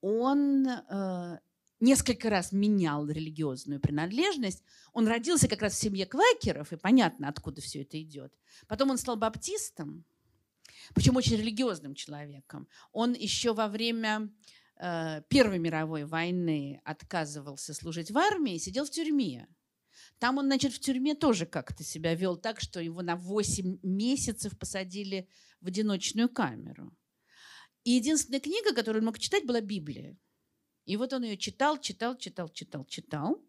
[0.00, 1.38] Он э,
[1.80, 4.62] несколько раз менял религиозную принадлежность.
[4.92, 8.32] Он родился как раз в семье квакеров, и понятно, откуда все это идет.
[8.66, 10.04] Потом он стал баптистом,
[10.94, 12.68] причем очень религиозным человеком.
[12.92, 14.30] Он еще во время
[14.76, 19.48] э, Первой мировой войны отказывался служить в армии и сидел в тюрьме.
[20.18, 24.58] Там он, значит, в тюрьме тоже как-то себя вел так, что его на 8 месяцев
[24.58, 25.28] посадили
[25.60, 26.92] в одиночную камеру.
[27.84, 30.16] И единственная книга, которую он мог читать, была Библия.
[30.84, 33.44] И вот он ее читал, читал, читал, читал, читал.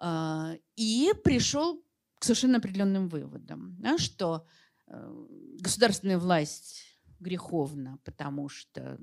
[0.00, 1.82] Э, и пришел
[2.18, 4.46] к совершенно определенным выводам, да, что
[4.86, 6.84] государственная власть
[7.20, 8.98] греховна, потому что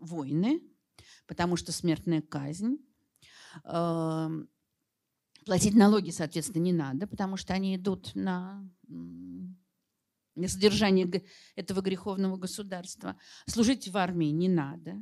[0.00, 0.62] войны,
[1.26, 2.76] потому что смертная казнь.
[3.64, 4.28] Э,
[5.44, 8.68] платить налоги, соответственно, не надо, потому что они идут на
[10.36, 11.22] на содержание
[11.54, 13.16] этого греховного государства.
[13.46, 15.00] Служить в армии не надо.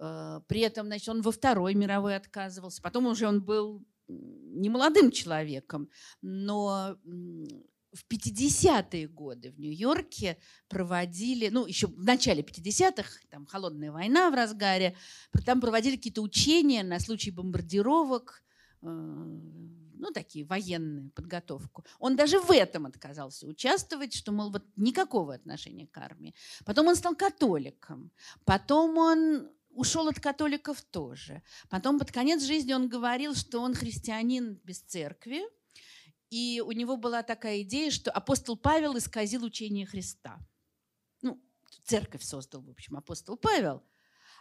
[0.00, 2.82] Э, при этом, значит, он во Второй мировой отказывался.
[2.82, 5.88] Потом уже он был не молодым человеком,
[6.20, 6.98] но
[7.94, 10.36] в 50-е годы в Нью-Йорке
[10.68, 14.96] проводили, ну, еще в начале 50-х, там холодная война в разгаре,
[15.46, 18.42] там проводили какие-то учения на случай бомбардировок,
[18.82, 21.84] э, ну, такие военные подготовку.
[21.98, 26.34] Он даже в этом отказался участвовать, что, мол, вот никакого отношения к армии.
[26.64, 28.10] Потом он стал католиком.
[28.44, 31.42] Потом он ушел от католиков тоже.
[31.68, 35.42] Потом под конец жизни он говорил, что он христианин без церкви,
[36.30, 40.38] и у него была такая идея, что апостол Павел исказил учение Христа.
[41.22, 41.40] Ну,
[41.84, 43.82] церковь создал, в общем, апостол Павел.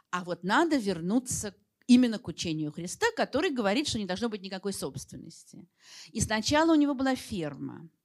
[0.09, 1.55] А вот надо вернуться
[1.87, 5.67] именно к учению Христа, который говорит, что не должно быть никакой собственности.
[6.11, 7.89] И сначала у него была ферма–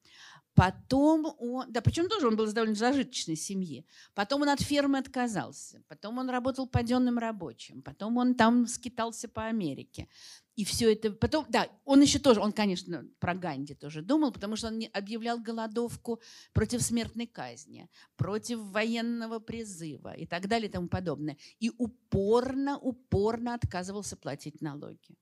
[0.59, 3.87] Потом он, да, причем тоже он был из довольно зажиточной семьи.
[4.13, 5.85] Потом он от фермы отказался.
[5.87, 7.81] Потом он работал паденным рабочим.
[7.81, 10.09] Потом он там скитался по Америке.
[10.57, 11.13] И все это...
[11.13, 15.39] Потом, да, он еще тоже, он, конечно, про Ганди тоже думал, потому что он объявлял
[15.39, 16.21] голодовку
[16.53, 21.37] против смертной казни, против военного призыва и так далее и тому подобное.
[21.61, 25.17] И упорно, упорно отказывался платить налоги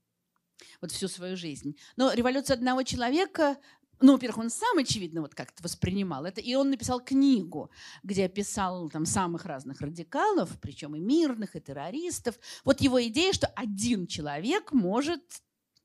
[0.80, 1.76] вот всю свою жизнь.
[1.96, 3.58] Но революция одного человека
[4.00, 6.40] ну, во-первых, он сам, очевидно, вот как-то воспринимал это.
[6.40, 7.70] И он написал книгу,
[8.02, 12.38] где описал там самых разных радикалов, причем и мирных, и террористов.
[12.64, 15.42] Вот его идея, что один человек может,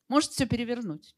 [0.07, 1.15] может все перевернуть.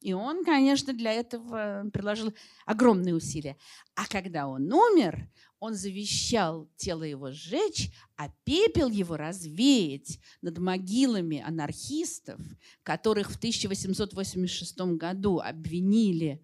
[0.00, 2.32] И он, конечно, для этого приложил
[2.64, 3.56] огромные усилия.
[3.94, 5.28] А когда он умер,
[5.58, 12.40] он завещал тело его сжечь, а пепел его развеять над могилами анархистов,
[12.82, 16.42] которых в 1886 году обвинили,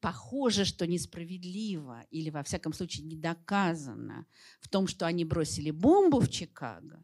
[0.00, 4.26] похоже, что несправедливо или, во всяком случае, не доказано
[4.60, 7.02] в том, что они бросили бомбу в Чикаго.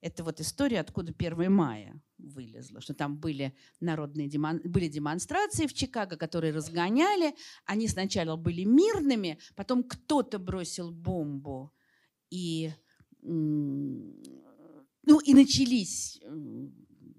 [0.00, 4.60] Это вот история, откуда 1 мая вылезло, что там были народные демон...
[4.64, 7.34] были демонстрации в Чикаго, которые разгоняли.
[7.64, 11.72] Они сначала были мирными, потом кто-то бросил бомбу,
[12.30, 12.72] и,
[13.22, 14.12] ну,
[15.24, 16.20] и начались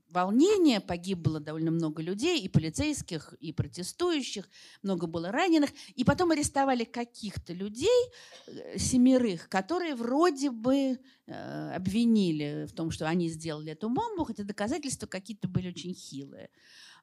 [0.09, 4.49] волнения, погибло довольно много людей, и полицейских, и протестующих,
[4.81, 5.71] много было раненых.
[5.95, 8.11] И потом арестовали каких-то людей,
[8.47, 14.43] э, семерых, которые вроде бы э, обвинили в том, что они сделали эту бомбу, хотя
[14.43, 16.49] доказательства какие-то были очень хилые.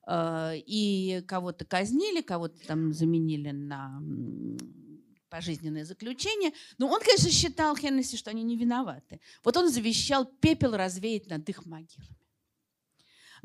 [0.07, 4.01] Э, и кого-то казнили, кого-то там заменили на
[5.35, 6.53] пожизненное заключение.
[6.79, 9.21] Но он, конечно, считал Хеннесси, что они не виноваты.
[9.43, 12.24] Вот он завещал пепел развеять над их могилами.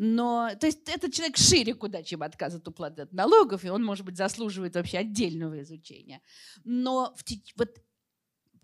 [0.01, 3.83] Но, то есть этот человек шире куда, чем отказ от уплаты от налогов, и он,
[3.83, 6.21] может быть, заслуживает вообще отдельного изучения.
[6.63, 7.23] Но в,
[7.57, 7.81] вот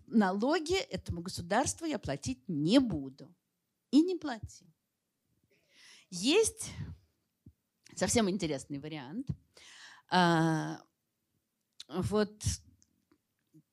[0.06, 3.34] налоги этому государству я платить не буду.
[3.90, 4.66] И не платил.
[6.08, 6.70] Есть
[7.94, 9.28] совсем интересный вариант.
[10.10, 10.80] А,
[11.86, 12.42] вот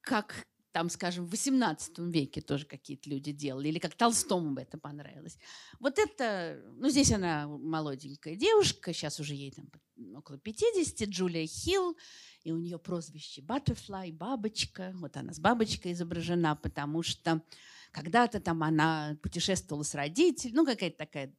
[0.01, 4.79] как там, скажем, в XVIII веке тоже какие-то люди делали, или как Толстому бы это
[4.79, 5.37] понравилось.
[5.79, 9.69] Вот это, ну здесь она молоденькая девушка, сейчас уже ей там
[10.15, 11.95] около 50, Джулия Хилл,
[12.43, 14.91] и у нее прозвище Butterfly, бабочка.
[14.95, 17.43] Вот она с бабочкой изображена, потому что
[17.91, 21.35] когда-то там она путешествовала с родителями, ну какая-то такая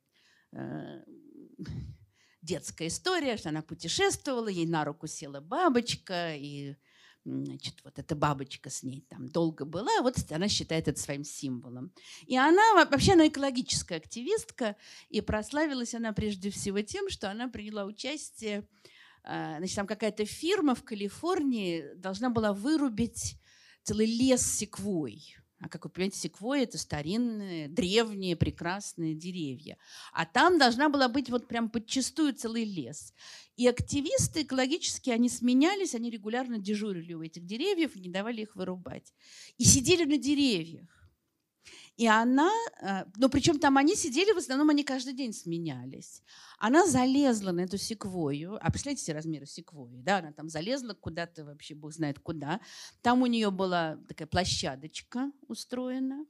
[0.53, 1.05] э,
[2.41, 6.77] детская история, что она путешествовала, ей на руку села бабочка, и
[7.25, 11.93] значит, вот эта бабочка с ней там долго была, вот она считает это своим символом.
[12.27, 14.77] И она, вообще, она экологическая активистка,
[15.09, 18.69] и прославилась она прежде всего тем, что она приняла участие,
[19.25, 23.37] а, значит, там какая-то фирма в Калифорнии должна была вырубить
[23.83, 25.37] целый лес секвой.
[25.65, 29.79] А как вы понимаете, секвои– это старинные, древние, прекрасные деревья.
[30.13, 33.15] А там должна была быть вот прям подчастую целый лес.
[33.57, 38.55] И активисты экологические, они сменялись, они регулярно дежурили у этих деревьев и не давали их
[38.57, 39.15] вырубать.
[39.57, 41.04] И сидели на деревьях.
[41.97, 42.51] И она,
[42.83, 46.23] э, но причем там они сидели, в основном они каждый день сменялись.
[46.59, 51.75] Она залезла на эту секвою, а представляете размеры секвои, да, она там залезла куда-то вообще,
[51.75, 52.61] бог знает куда.
[53.01, 56.27] Там у нее была такая площадочка устроена,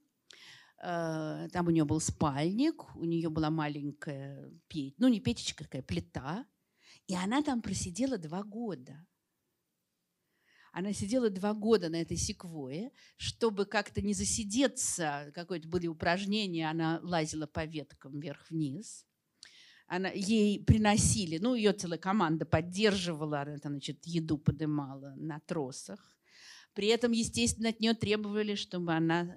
[0.82, 5.82] э, там у нее был спальник, у нее была маленькая печь, ну не печечка, такая
[5.82, 6.44] плита,
[7.06, 9.06] И она там просидела два года.
[10.74, 16.98] Она сидела два года на этой секвое, чтобы как-то не засидеться, какое-то были упражнения, она
[17.04, 19.06] лазила по веткам вверх-вниз.
[19.86, 26.18] Она, ей приносили, ну, ее целая команда поддерживала, она там, значит, еду подымала на тросах.
[26.72, 29.36] При этом, естественно, от нее требовали, чтобы она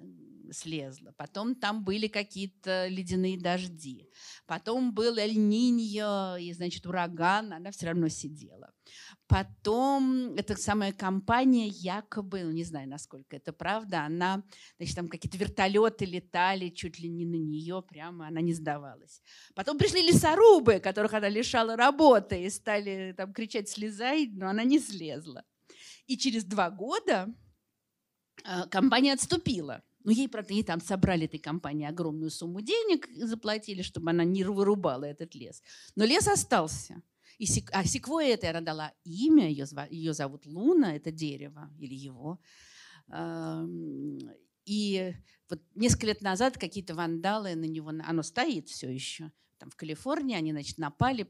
[0.50, 1.12] слезла.
[1.16, 4.10] Потом там были какие-то ледяные дожди.
[4.46, 7.52] Потом был Эль-Ниньо и, значит, ураган.
[7.52, 8.72] Она все равно сидела.
[9.26, 14.42] Потом эта самая компания якобы, ну, не знаю, насколько это правда, она,
[14.78, 19.22] значит, там какие-то вертолеты летали чуть ли не на нее, прямо она не сдавалась.
[19.54, 24.78] Потом пришли лесорубы, которых она лишала работы, и стали там кричать «слезай», но она не
[24.78, 25.44] слезла.
[26.06, 27.28] И через два года
[28.44, 29.82] а, компания отступила.
[30.04, 34.44] Ну, ей, правда, ей там собрали этой компании огромную сумму денег, заплатили, чтобы она не
[34.44, 35.62] вырубала этот лес.
[35.96, 37.02] Но лес остался.
[37.38, 41.94] И сек, а секвоя это она дала имя, ее, ее зовут Луна, это дерево, или
[41.94, 42.40] его.
[44.64, 45.14] И
[45.48, 50.36] вот несколько лет назад какие-то вандалы на него, оно стоит все еще, там в Калифорнии,
[50.36, 51.26] они, значит, напали,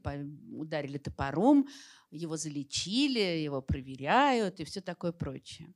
[0.52, 1.66] ударили топором,
[2.10, 5.72] его залечили, его проверяют и все такое прочее.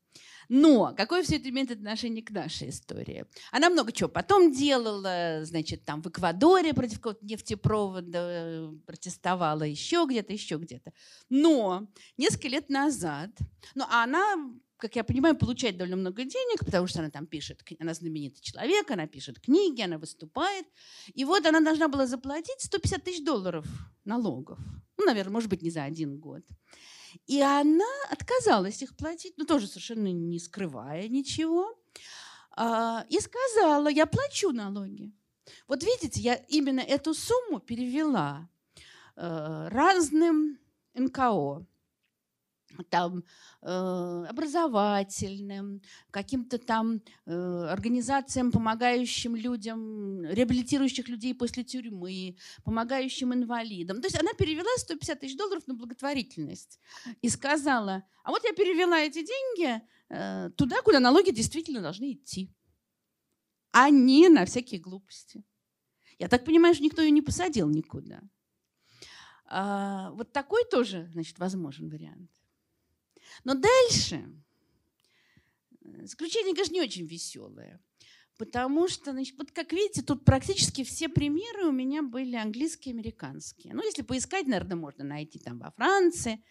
[0.49, 3.27] Но какое все это имеет отношение к нашей истории?
[3.51, 10.33] Она много чего потом делала, значит, там в Эквадоре против нефтепровода э, протестовала, еще где-то,
[10.33, 10.93] еще где-то.
[11.29, 13.31] Но несколько лет назад,
[13.75, 14.37] ну, а она
[14.83, 18.91] как я понимаю, получает довольно много денег, потому что она там пишет, она знаменитый человек,
[18.91, 20.67] она пишет книги, она выступает.
[21.15, 23.65] И вот она должна была заплатить 150 тысяч долларов
[24.05, 24.59] налогов.
[24.99, 26.43] Ну, наверное, может быть, не за один год.
[27.29, 31.79] И она отказалась их платить, ну, тоже совершенно не скрывая ничего.
[32.57, 35.13] А, и сказала, я плачу налоги.
[35.69, 38.49] Вот видите, я именно эту сумму перевела
[39.15, 40.59] э, разным
[40.95, 41.67] НКО
[42.89, 43.25] там,
[43.63, 54.01] э, образовательным, каким-то там э, организациям, помогающим людям, реабилитирующих людей после тюрьмы, помогающим инвалидам.
[54.01, 56.81] То есть она перевела 150 тысяч долларов на благотворительность
[57.21, 62.51] и сказала, а вот я перевела эти деньги э, туда, куда налоги действительно должны идти,
[63.73, 65.45] а не на всякие глупости.
[66.19, 68.21] Я так понимаю, что никто ее не посадил никуда.
[69.47, 72.31] А, вот такой тоже, значит, возможен вариант.
[73.45, 74.25] Но дальше
[75.85, 77.81] э, заключение, конечно, не очень веселое.
[78.39, 83.75] Потому что, значит, вот как видите, тут практически все примеры у меня были английские, американские.
[83.75, 86.43] Ну, если поискать, наверное, можно найти там во Франции,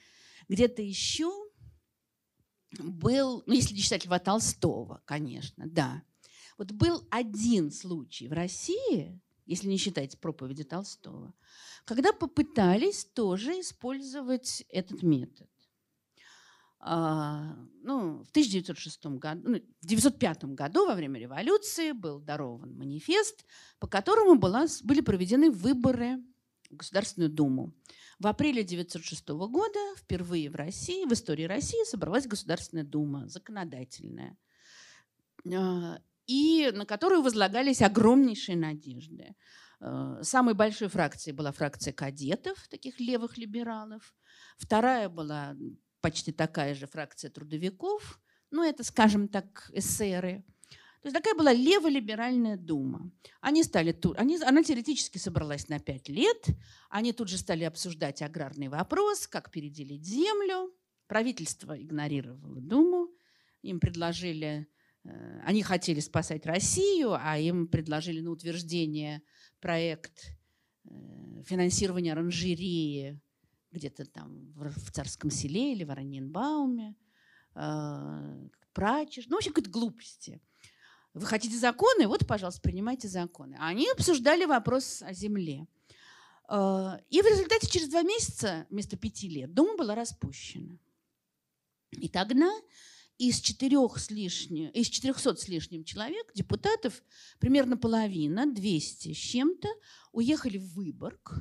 [0.47, 1.31] где-то еще
[2.79, 6.03] был, ну, если не считать Льва Толстого, конечно, да.
[6.57, 11.33] Вот был один случай в России, если не считать проповеди Толстого,
[11.85, 15.49] когда попытались тоже использовать этот метод.
[16.83, 23.45] А, ну, в 1906 году, ну, в 1905 году во время революции был дарован манифест,
[23.79, 26.17] по которому была, были проведены выборы
[26.71, 27.71] в Государственную Думу.
[28.17, 34.35] В апреле 1906 года впервые в России, в истории России собралась Государственная Дума, законодательная,
[35.53, 39.35] а, и на которую возлагались огромнейшие надежды.
[39.81, 44.15] А, самой большой фракцией была фракция кадетов, таких левых либералов.
[44.57, 45.55] Вторая была
[46.02, 48.19] почти такая же фракция трудовиков,
[48.49, 50.44] ну это, скажем так, эсеры.
[51.02, 53.11] То есть такая была леволиберальная дума.
[53.40, 56.45] Они стали тут, они, она теоретически собралась на пять лет.
[56.90, 60.72] Они тут же стали обсуждать аграрный вопрос, как переделить землю.
[61.07, 63.10] Правительство игнорировало думу.
[63.64, 64.68] Им предложили,
[65.03, 69.23] э, они хотели спасать Россию, а им предложили на утверждение
[69.60, 70.36] проект
[70.86, 73.19] э, финансирования оранжереи
[73.72, 76.95] где-то там в Царском селе или в Ораненбауме,
[77.56, 80.41] э, прачешь, ну, в общем, какие-то глупости.
[81.14, 82.07] Вы хотите законы?
[82.07, 83.57] Вот, пожалуйста, принимайте законы.
[83.60, 85.68] Они обсуждали вопрос о земле.
[86.49, 90.77] Э, и в результате через два месяца, вместо пяти лет, Дума была распущена.
[91.91, 92.49] И тогда
[93.18, 97.03] из, четырех с лишним, из 400 с лишним человек, депутатов,
[97.39, 99.68] примерно половина, 200 с чем-то,
[100.11, 101.35] уехали в Выборг.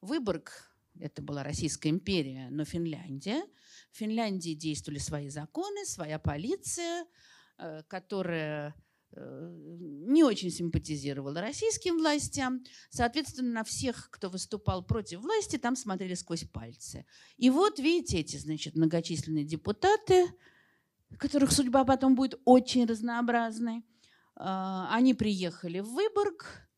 [0.00, 3.42] Выборг это была Российская империя, но Финляндия.
[3.90, 7.06] В Финляндии действовали свои законы, своя полиция,
[7.58, 8.74] э, которая
[9.12, 9.50] э,
[10.06, 12.64] не очень симпатизировала российским властям.
[12.90, 17.06] Соответственно, на всех, кто выступал против власти, там смотрели сквозь пальцы.
[17.36, 20.26] И вот, видите, эти, значит, многочисленные депутаты,
[21.18, 23.82] которых судьба потом будет очень разнообразной, э,
[24.36, 26.68] они приехали в Выборг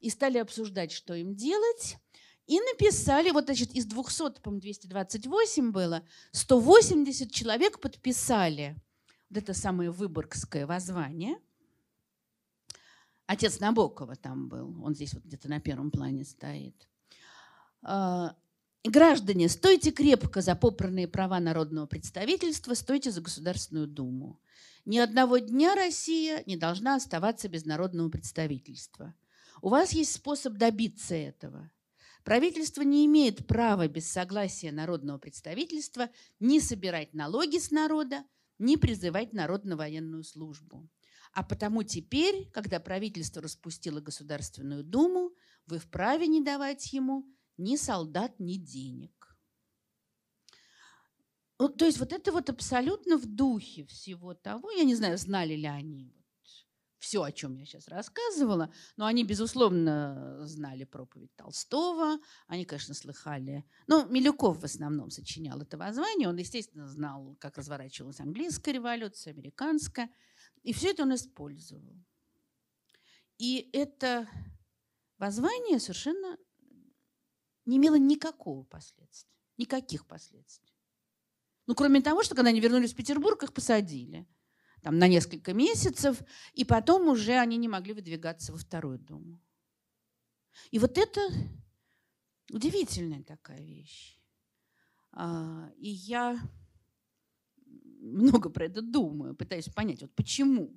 [0.00, 1.98] и стали обсуждать, что им делать.
[2.48, 6.02] И написали, вот значит, из 200, по-моему, 228 было,
[6.32, 8.74] 180 человек подписали
[9.28, 11.38] вот это самое выборгское воззвание.
[13.26, 16.88] Отец Набокова там был, он здесь вот где-то на первом плане стоит.
[17.82, 18.34] А,
[18.82, 24.40] Граждане, стойте крепко за попранные права народного представительства, стойте за Государственную Думу.
[24.86, 29.14] Ни одного дня Россия не должна оставаться без народного представительства.
[29.60, 31.70] У вас есть способ добиться этого.
[32.28, 36.10] Правительство не имеет права без согласия народного представительства
[36.40, 38.22] ни собирать налоги с народа,
[38.58, 40.90] ни призывать народ на военную службу.
[41.32, 45.32] А потому теперь, когда правительство распустило Государственную Думу,
[45.64, 47.24] вы вправе не давать ему
[47.56, 49.34] ни солдат, ни денег.
[51.58, 54.70] Ну, то есть вот это вот абсолютно в духе всего того.
[54.70, 56.17] Я не знаю, знали ли они
[56.98, 63.64] все, о чем я сейчас рассказывала, но они, безусловно, знали проповедь Толстого, они, конечно, слыхали.
[63.86, 70.10] Ну, Милюков в основном сочинял это воззвание, он, естественно, знал, как разворачивалась английская революция, американская,
[70.62, 71.96] и все это он использовал.
[73.38, 74.28] И это
[75.18, 76.36] воззвание совершенно
[77.64, 80.74] не имело никакого последствия, никаких последствий.
[81.66, 84.26] Ну, кроме того, что когда они вернулись в Петербург, их посадили
[84.82, 86.22] там, на несколько месяцев,
[86.54, 89.40] и потом уже они не могли выдвигаться во вторую думу.
[90.70, 91.20] И вот это
[92.52, 94.18] удивительная такая вещь.
[95.12, 96.38] А, и я
[98.00, 100.68] много про это думаю, пытаюсь понять, вот почему.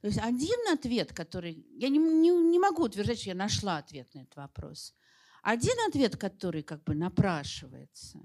[0.00, 1.66] То есть один ответ, который...
[1.70, 4.94] Я не, не, не могу утверждать, что я нашла ответ на этот вопрос–
[5.46, 8.20] один ответ, который как бы напрашивается,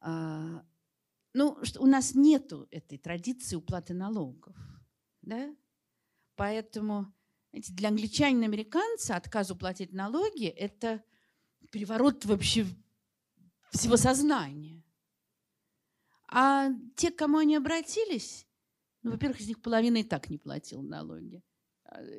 [0.00, 0.64] а,
[1.34, 4.56] ну, что у нас нету этой традиции уплаты налогов,
[5.22, 5.54] да?
[6.36, 7.12] Поэтому
[7.50, 11.04] знаете, для англичанина американца отказ уплатить налоги– это
[11.70, 12.66] переворот вообще
[13.70, 14.82] всего сознания.
[16.28, 18.46] А те, к кому они обратились,
[19.02, 21.42] ну, во-первых, из них половина и так не платила налоги.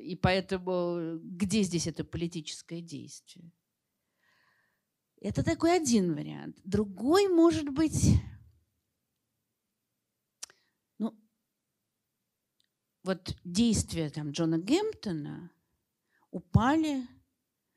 [0.01, 3.51] И поэтому где здесь это политическое действие?
[5.19, 6.59] Это такой один вариант.
[6.63, 8.19] Другой может быть,
[10.99, 11.17] ну,
[13.03, 15.51] вот действия там Джона Гемптона
[16.31, 17.07] упали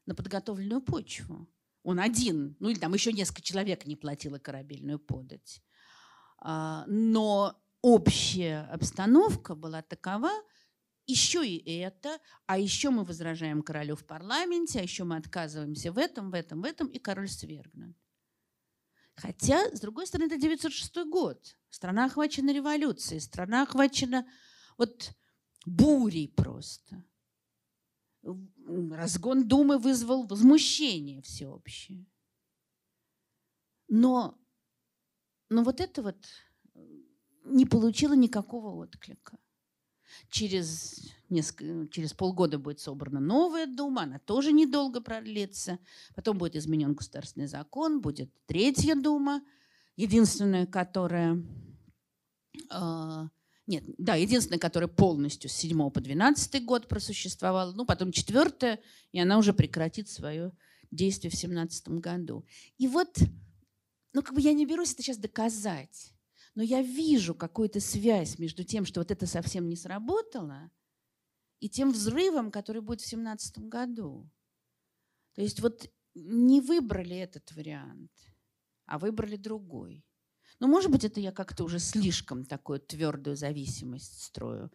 [0.06, 1.48] на подготовленную почву.
[1.82, 5.62] Он один, ну или там еще несколько человек не платило корабельную подать.
[6.38, 10.30] А, но общая обстановка была такова,
[11.06, 15.98] еще и это, а еще мы возражаем королю в парламенте, а еще мы отказываемся в
[15.98, 17.96] этом, в этом, в этом, и король свергнут.
[19.14, 21.56] Хотя, с другой стороны, это 906 год.
[21.70, 24.26] Страна охвачена революцией, страна охвачена
[24.76, 25.14] вот
[25.64, 27.04] бурей просто.
[28.22, 32.06] Разгон Думы вызвал возмущение всеобщее.
[33.88, 34.36] Но,
[35.48, 36.16] но вот это вот
[37.44, 39.38] не получило никакого отклика.
[40.30, 45.78] Через, несколько, через полгода будет собрана новая дума, она тоже недолго продлится.
[46.14, 49.42] Потом будет изменен государственный закон, будет третья дума,
[49.96, 51.42] единственная, которая...
[52.70, 53.28] Э,
[53.66, 57.72] нет, да, единственная, которая полностью с 7 по 12 год просуществовала.
[57.72, 58.80] Ну, потом четвертая,
[59.12, 60.52] и она уже прекратит свое
[60.90, 62.44] действие в 17 году.
[62.78, 63.18] И вот,
[64.12, 66.12] ну, как бы я не берусь это сейчас доказать
[66.56, 70.70] но я вижу какую-то связь между тем, что вот это совсем не сработало,
[71.60, 74.28] и тем взрывом, который будет в 2017 году.
[75.34, 78.10] То есть вот не выбрали этот вариант,
[78.86, 80.05] а выбрали другой.
[80.60, 84.72] Но, может быть, это я как-то уже слишком такую твердую зависимость строю.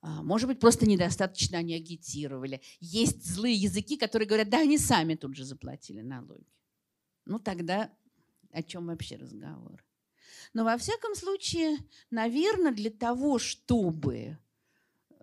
[0.00, 2.60] А, может быть, просто недостаточно они агитировали.
[2.80, 6.46] Есть злые языки, которые говорят, да, они сами тут же заплатили налоги.
[7.24, 7.90] Ну, тогда
[8.52, 9.84] о чем вообще разговор?
[10.52, 11.78] Но во всяком случае,
[12.10, 14.38] наверное, для того, чтобы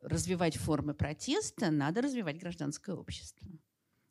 [0.01, 3.47] развивать формы протеста, надо развивать гражданское общество.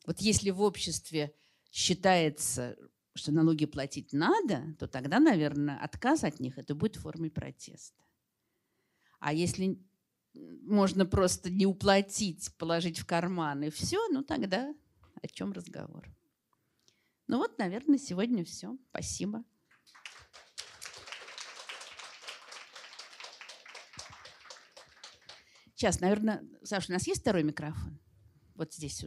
[0.05, 1.35] Вот если в обществе
[1.71, 2.77] считается,
[3.13, 8.01] что налоги платить надо, то тогда, наверное, отказ от них это будет формой протеста.
[9.19, 9.77] А если
[10.33, 14.73] можно просто не уплатить, положить в карман и все, ну тогда
[15.21, 16.07] о чем разговор?
[17.27, 18.77] Ну вот, наверное, сегодня все.
[18.89, 19.43] Спасибо.
[25.81, 27.99] Сейчас, наверное, Саша, у нас есть второй микрофон?
[28.53, 29.03] Вот здесь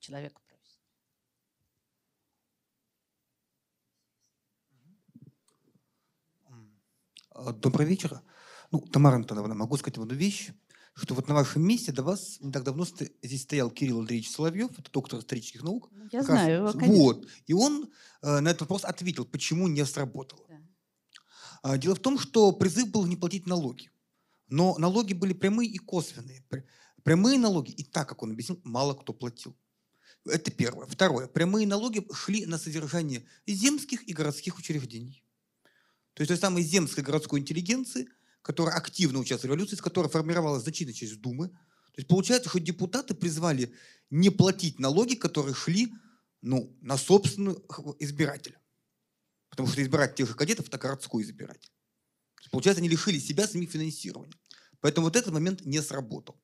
[0.00, 0.80] человек просит.
[6.46, 6.66] А,
[7.34, 8.20] добрый вечер.
[8.70, 10.50] Ну, Тамара Антоновна, могу сказать одну вещь.
[10.94, 12.84] что вот на вашем месте до вас не так давно
[13.22, 15.88] здесь стоял Кирилл Андреевич Соловьев, это доктор исторических наук.
[15.92, 16.94] Ну, Я Как раз- знаю его, конечно.
[16.96, 17.26] Вот.
[17.46, 17.90] И он
[18.22, 20.44] э, на этот вопрос ответил, почему не сработало.
[20.48, 20.60] Да.
[21.62, 23.90] А, Дело в том, что призыв был не платить налоги.
[24.48, 26.42] Но налоги были прямые и косвенные.
[26.48, 26.64] Пр-
[27.02, 29.56] Прямые налоги, и так, как он объяснил, мало кто платил.
[30.26, 30.86] Это первое.
[30.86, 31.28] Второе.
[31.28, 35.24] Прямые налоги шли на содержание земских и городских учреждений.
[36.14, 38.08] То есть той самой земской городской интеллигенции,
[38.42, 41.48] которая активно участвовала в революции, с которой формировалась значительная часть Думы.
[41.48, 43.74] То есть получается, что депутаты призвали
[44.10, 45.92] не платить налоги, которые шли
[46.42, 47.64] ну, на собственную
[47.98, 48.60] избирателя.
[49.50, 51.70] Потому что избирать тех же кадетов– это городской избиратель.
[52.50, 54.34] Получается, они лишили себя самих финансирования.
[54.80, 56.40] Поэтому вот этот момент не сработал.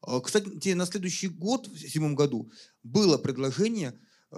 [0.00, 2.50] А, Кстати, на следующий год, в седьмом году,
[2.82, 3.98] было предложение,
[4.30, 4.36] э,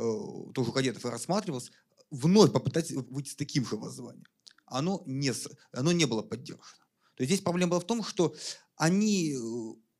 [0.54, 1.70] тоже у кадетов и рассматривалось,
[2.10, 4.26] вновь попытаться выйти с таким же воззванием.
[4.74, 5.32] Оно не,
[5.72, 6.84] оно не было поддержано.
[7.14, 8.34] То есть здесь проблема была в том, что
[8.76, 9.38] они э,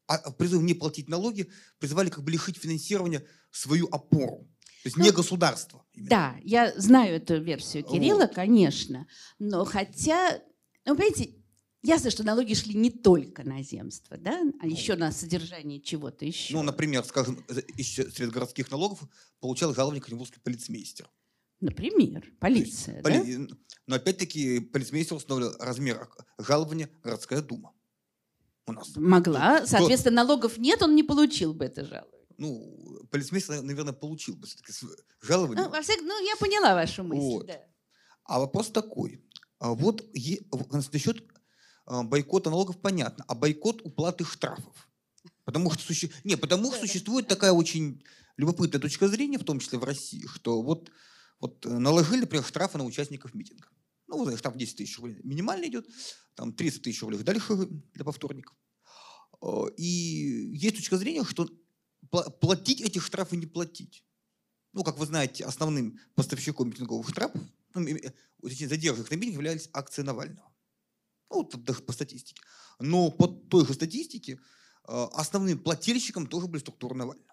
[0.09, 1.49] а- призыв не платить налоги
[1.79, 4.49] призывали как бы лишить финансирования свою опору.
[4.83, 5.87] То есть не Ну, государство.
[5.93, 6.11] именно.
[6.11, 9.07] Да, я знаю эту версию Кирилла, конечно.
[9.39, 10.43] Но хотя,
[10.85, 11.37] ну, понимаете,
[11.83, 16.53] ясно, что налоги шли не только на земство, да, а еще на содержание чего-то еще.
[16.55, 17.37] Ну, например, скажем,
[17.77, 19.05] из среди городских налогов
[19.39, 21.09] получал жалование Кремлевский полицмейстер.
[21.61, 23.11] Например, полиция, да?
[23.11, 23.49] Поли-
[23.87, 26.09] Но опять-таки полицмейстер установил размер
[26.39, 27.73] жалования городская дума.
[28.67, 28.97] У нас.
[28.97, 29.67] Могла.
[29.67, 32.27] Соответственно, налогов нет, он не получил бы это жалование.
[32.39, 34.73] Ну, полицмейстер, наверное, получил бы все-таки
[35.23, 35.65] жалование.
[35.65, 37.47] Ну, во всяком, ну, я поняла вашу мысль, Вот.
[37.47, 37.61] да.
[38.25, 39.23] А вопрос такой.
[39.59, 40.43] А Вот е-
[40.93, 41.23] насчет
[41.87, 44.89] а, бойкота налогов понятно, а бойкот уплаты штрафов.
[45.45, 46.11] Потому что, суще...
[46.25, 48.03] Не, потому что существует такая очень
[48.39, 50.91] любопытная точка зрения, в том числе в России, что вот,
[51.45, 53.69] вот э, наложили, например, штрафы на участников митинга.
[54.07, 55.87] Ну, вот штраф 10 тысяч рублей минимально идет,
[56.35, 58.57] там 300 тысяч рублей дальше для повторников.
[59.43, 59.85] Э, И
[60.57, 61.49] есть точка зрения, что
[62.11, 64.05] пла- платить эти штрафы не платить.
[64.73, 67.43] Ну, как вы знаете, основным поставщиком митинговых штрафов,
[67.75, 67.87] ну,
[68.43, 70.51] эти задержек на митинг являлись акции Навального.
[71.31, 72.41] Ну, по статистике.
[72.81, 74.39] Но по той же статистике э,
[75.13, 77.24] основным плательщиком тоже были структуры Навального.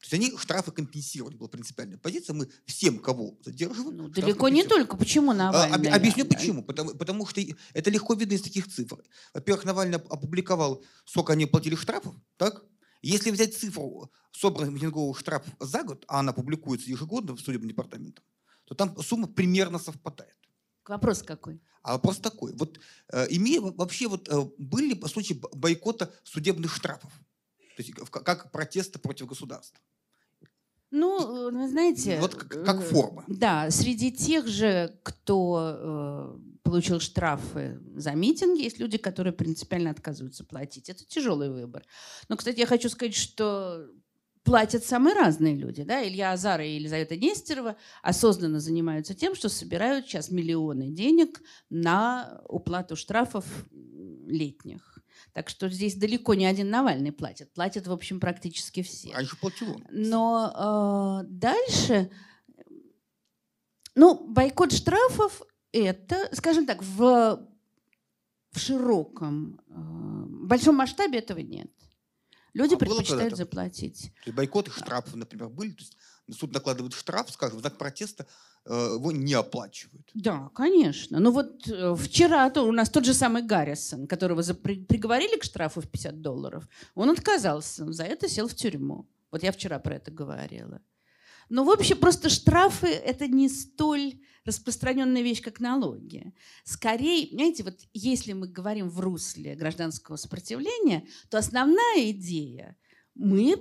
[0.00, 2.32] То есть они штрафы компенсировали, была принципиальная позиция.
[2.34, 4.96] Мы всем, кого задерживаем, Ну, далеко не только.
[4.96, 5.90] Почему А, Навальный?
[5.90, 6.62] об- Объясню почему.
[6.64, 7.42] Потому, потому что
[7.74, 9.02] это легко видно из таких цифр.
[9.34, 12.64] Во-первых, Навальный оп- опубликовал, сколько они платили штрафов, так?
[13.02, 18.22] Если взять цифру собранных митинговых штрафов за год, а она публикуется ежегодно в судебном департаменте,
[18.64, 20.36] то там сумма примерно совпадает.
[20.88, 21.60] Вопрос какой?
[21.82, 22.54] А вопрос такой.
[22.54, 22.80] Вот
[23.12, 27.12] э, имея во- вообще вот э, были ли по случаю б- бойкота судебных штрафов?
[27.76, 29.78] То есть как протеста против государства?
[30.90, 32.18] Ну, э, вы знаете...
[32.20, 33.24] Вот как- как э, форма.
[33.28, 40.44] Да, среди тех же, кто э, получил штрафы за митинги, есть люди, которые принципиально отказываются
[40.44, 40.88] платить.
[40.88, 41.84] Это тяжелый выбор.
[42.28, 43.86] Но, кстати, я хочу сказать, что
[44.42, 45.82] платят самые разные люди.
[45.84, 46.06] Да?
[46.06, 52.96] Илья Азара и Елизавета Нестерова осознанно занимаются тем, что собирают сейчас миллионы денег на уплату
[52.96, 53.44] штрафов
[54.26, 54.98] летних.
[55.32, 57.52] Так что здесь далеко не один Навальный платит.
[57.52, 59.12] Платят, в общем, практически все.
[59.12, 59.86] Раньше платил он.
[59.90, 62.10] Но э, дальше,
[63.94, 65.42] ну, бойкот штрафов
[65.72, 67.46] это, скажем так, в,
[68.52, 71.70] в широком, э, большом масштабе этого нет.
[72.52, 74.12] Люди А предпочитают заплатить.
[74.24, 75.70] То есть бойкоты штрафов, например, были.
[75.70, 75.96] То есть
[76.32, 78.26] суд накладывает штраф, скажем, в знак протеста
[78.64, 80.10] э, его не оплачивают.
[80.14, 81.20] Да, конечно.
[81.20, 85.80] Ну вот э, вчера то у нас тот же самый Гаррисон, которого приговорили к штрафу
[85.80, 89.08] в 50 долларов, он отказался, за это сел в тюрьму.
[89.30, 90.80] Вот я вчера про это говорила.
[91.48, 96.32] Ну, в общем, просто штрафы– это не столь распространенная вещь, как налоги.
[96.64, 102.76] Скорее, понимаете, вот если мы говорим в русле гражданского сопротивления, то основная идея–
[103.14, 103.56] мы,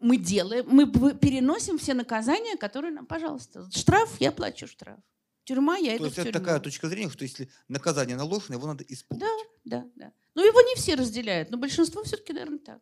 [0.00, 5.00] мы делаем, мы переносим все наказания, которые нам, пожалуйста, штраф– я плачу штраф.
[5.44, 8.66] Тюрьма, я То иду есть в это такая точка зрения, что если наказание наложено, его
[8.66, 9.24] надо исполнить.
[9.64, 10.12] Да, да.
[10.34, 12.80] Ну, его не все разделяют, но большинство все-таки, наверное, так.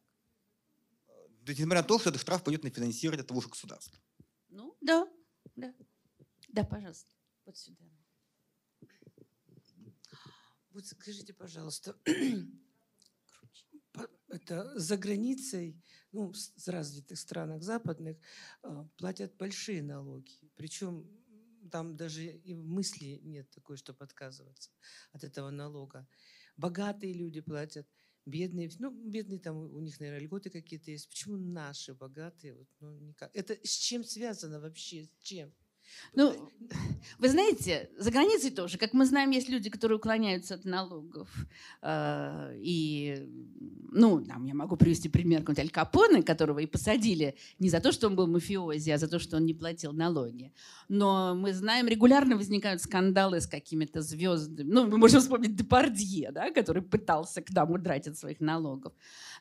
[1.44, 3.98] То есть, несмотря на то, что этот штраф пойдет на финансирование того же государства.
[4.48, 5.08] Ну, да,
[5.56, 5.74] да.
[6.48, 7.10] Да, пожалуйста.
[7.44, 7.84] Вот сюда.
[10.70, 11.96] Вот скажите, пожалуйста,
[13.92, 15.82] по- это за границей,
[16.12, 18.16] ну, с- развитых странах западных
[18.62, 20.32] а, платят большие налоги.
[20.56, 21.06] Причем
[21.70, 24.70] там даже и мысли нет такой, чтобы отказываться
[25.12, 26.06] от этого налога.
[26.56, 27.86] Богатые люди платят,
[28.26, 31.08] бедные, ну, бедные там у них, наверное, льготы какие-то есть.
[31.08, 32.54] Почему наши богатые?
[32.54, 33.30] Вот, ну, никак.
[33.34, 35.04] Это с чем связано вообще?
[35.04, 35.52] С чем?
[36.14, 36.50] Ну,
[37.18, 41.28] вы знаете, за границей тоже, как мы знаем, есть люди, которые уклоняются от налогов.
[41.82, 43.28] Э, и,
[43.90, 47.92] ну, там я могу привести пример какого-нибудь Аль Капоне, которого и посадили не за то,
[47.92, 50.52] что он был мафиози, а за то, что он не платил налоги.
[50.88, 54.70] Но мы знаем, регулярно возникают скандалы с какими-то звездами.
[54.70, 58.92] Ну, мы можем вспомнить Депардье, да, который пытался к нам удрать от своих налогов.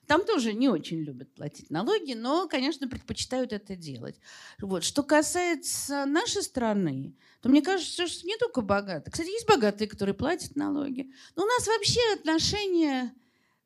[0.07, 4.19] Там тоже не очень любят платить налоги, но, конечно, предпочитают это делать.
[4.59, 4.83] Вот.
[4.83, 9.11] Что касается нашей страны, то мне кажется, что не только богатые.
[9.11, 11.11] Кстати, есть богатые, которые платят налоги.
[11.35, 13.13] Но у нас вообще отношение,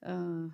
[0.01, 0.49] э,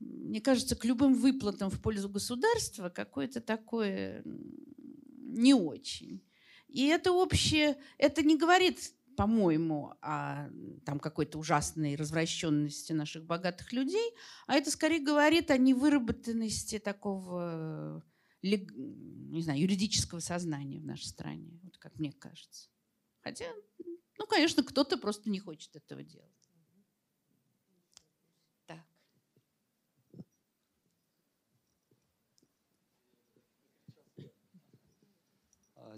[0.00, 6.22] мне кажется, к любым выплатам в пользу государства какое-то такое не очень.
[6.68, 8.78] И это общее, это не говорит
[9.16, 10.48] по-моему, о
[10.84, 14.12] там, какой-то ужасной развращенности наших богатых людей,
[14.46, 18.02] а это скорее говорит о невыработанности такого
[18.44, 22.68] не знаю, юридического сознания в нашей стране, вот как мне кажется.
[23.20, 23.46] Хотя,
[24.18, 26.34] ну, конечно, кто-то просто не хочет этого делать.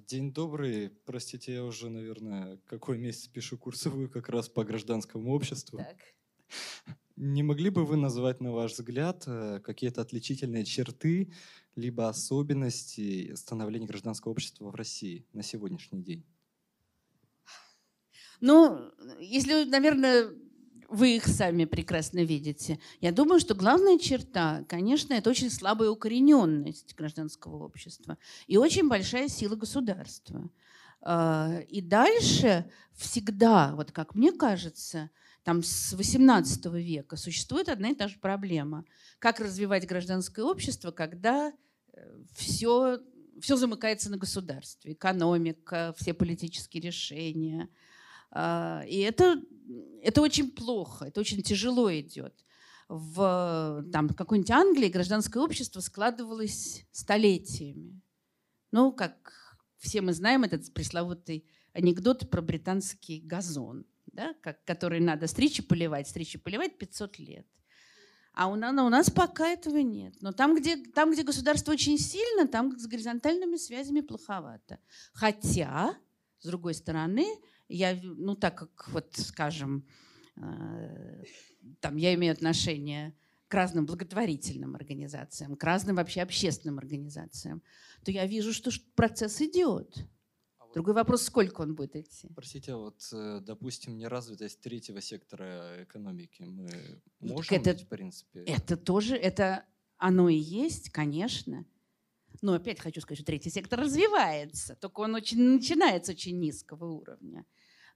[0.07, 0.91] День добрый.
[1.05, 5.79] Простите, я уже, наверное, какой месяц пишу курсовую как раз по гражданскому обществу.
[5.79, 5.97] Так.
[7.17, 11.33] Не могли бы вы назвать, на ваш взгляд, э, какие-то отличительные черты
[11.75, 16.27] либо особенности становления гражданского общества в России на сегодняшний день?
[18.41, 20.31] Ну, если, наверное,
[20.89, 22.79] вы их сами прекрасно видите.
[23.01, 29.29] Я думаю, что главная черта, конечно, это очень слабая укорененность гражданского общества и очень большая
[29.29, 30.51] сила государства.
[31.01, 35.11] А, и дальше всегда, вот как мне кажется,
[35.47, 38.85] там с XVIII века существует одна и та же проблема.
[39.19, 41.53] Как развивать гражданское общество, когда
[42.35, 42.99] все, э,
[43.41, 47.69] все замыкается на государстве, экономика, все политические решения–
[48.31, 49.41] а, и это,
[50.03, 52.35] это очень плохо, это очень тяжело идет.
[52.89, 58.01] В там, какой-нибудь Англии гражданское общество складывалось столетиями.
[58.73, 63.87] Ну, как все мы знаем этот пресловутый анекдот про британский газон,
[64.17, 67.47] да, как, который надо стричь и поливать, стричь и поливать 500 лет.
[68.33, 70.15] А у нас, у нас пока этого нет.
[70.21, 74.79] Но там где, там, где государство очень сильно, там с горизонтальными связями плоховато.
[75.13, 75.97] Хотя,
[76.41, 77.27] с другой стороны,
[77.69, 79.87] я, ну так как вот, скажем,
[80.37, 81.25] э,
[81.81, 83.15] там я имею отношение
[83.49, 87.63] к разным благотворительным организациям, к разным вообще общественным организациям,
[88.05, 89.97] то я вижу, что процесс идет.
[90.77, 92.29] Другой вопрос, сколько он будет идти.
[92.35, 96.69] Простите, а вот, э, допустим, неразвитость третьего сектора экономики, мы
[97.21, 98.41] ну, можем, это, в принципе...
[98.41, 99.65] Это тоже, это
[99.97, 101.65] оно и есть, конечно.
[102.43, 107.47] Но опять хочу сказать, что третий сектор развивается, только он очень, начинается очень низкого уровня.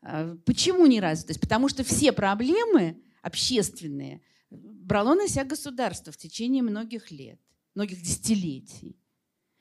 [0.01, 1.43] А, почему не развитость?
[1.43, 7.39] Потому что все проблемы общественные брало на себя государство в течение многих лет,
[7.74, 8.97] многих десятилетий.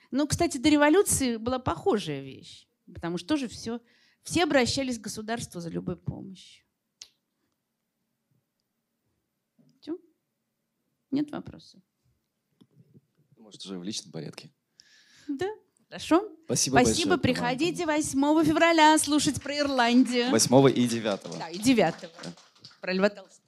[0.10, 3.80] Ну, кстати, до революции была похожая вещь, потому что тоже все,
[4.24, 6.66] все обращались к государству за любой помощью.
[9.80, 9.98] Все?
[11.12, 11.82] Нет вопросов?
[13.38, 14.52] Может, уже в личном порядке.
[15.28, 15.50] Да.
[15.90, 16.30] Хорошо?
[16.46, 17.18] Спасибо Спасибо.
[17.18, 17.20] большое.
[17.20, 20.30] Приходите 8 февраля слушать про Ирландию.
[20.30, 21.40] 8 и 9.
[21.40, 21.96] Да, и 9.
[22.80, 23.39] Про Льва Толстого.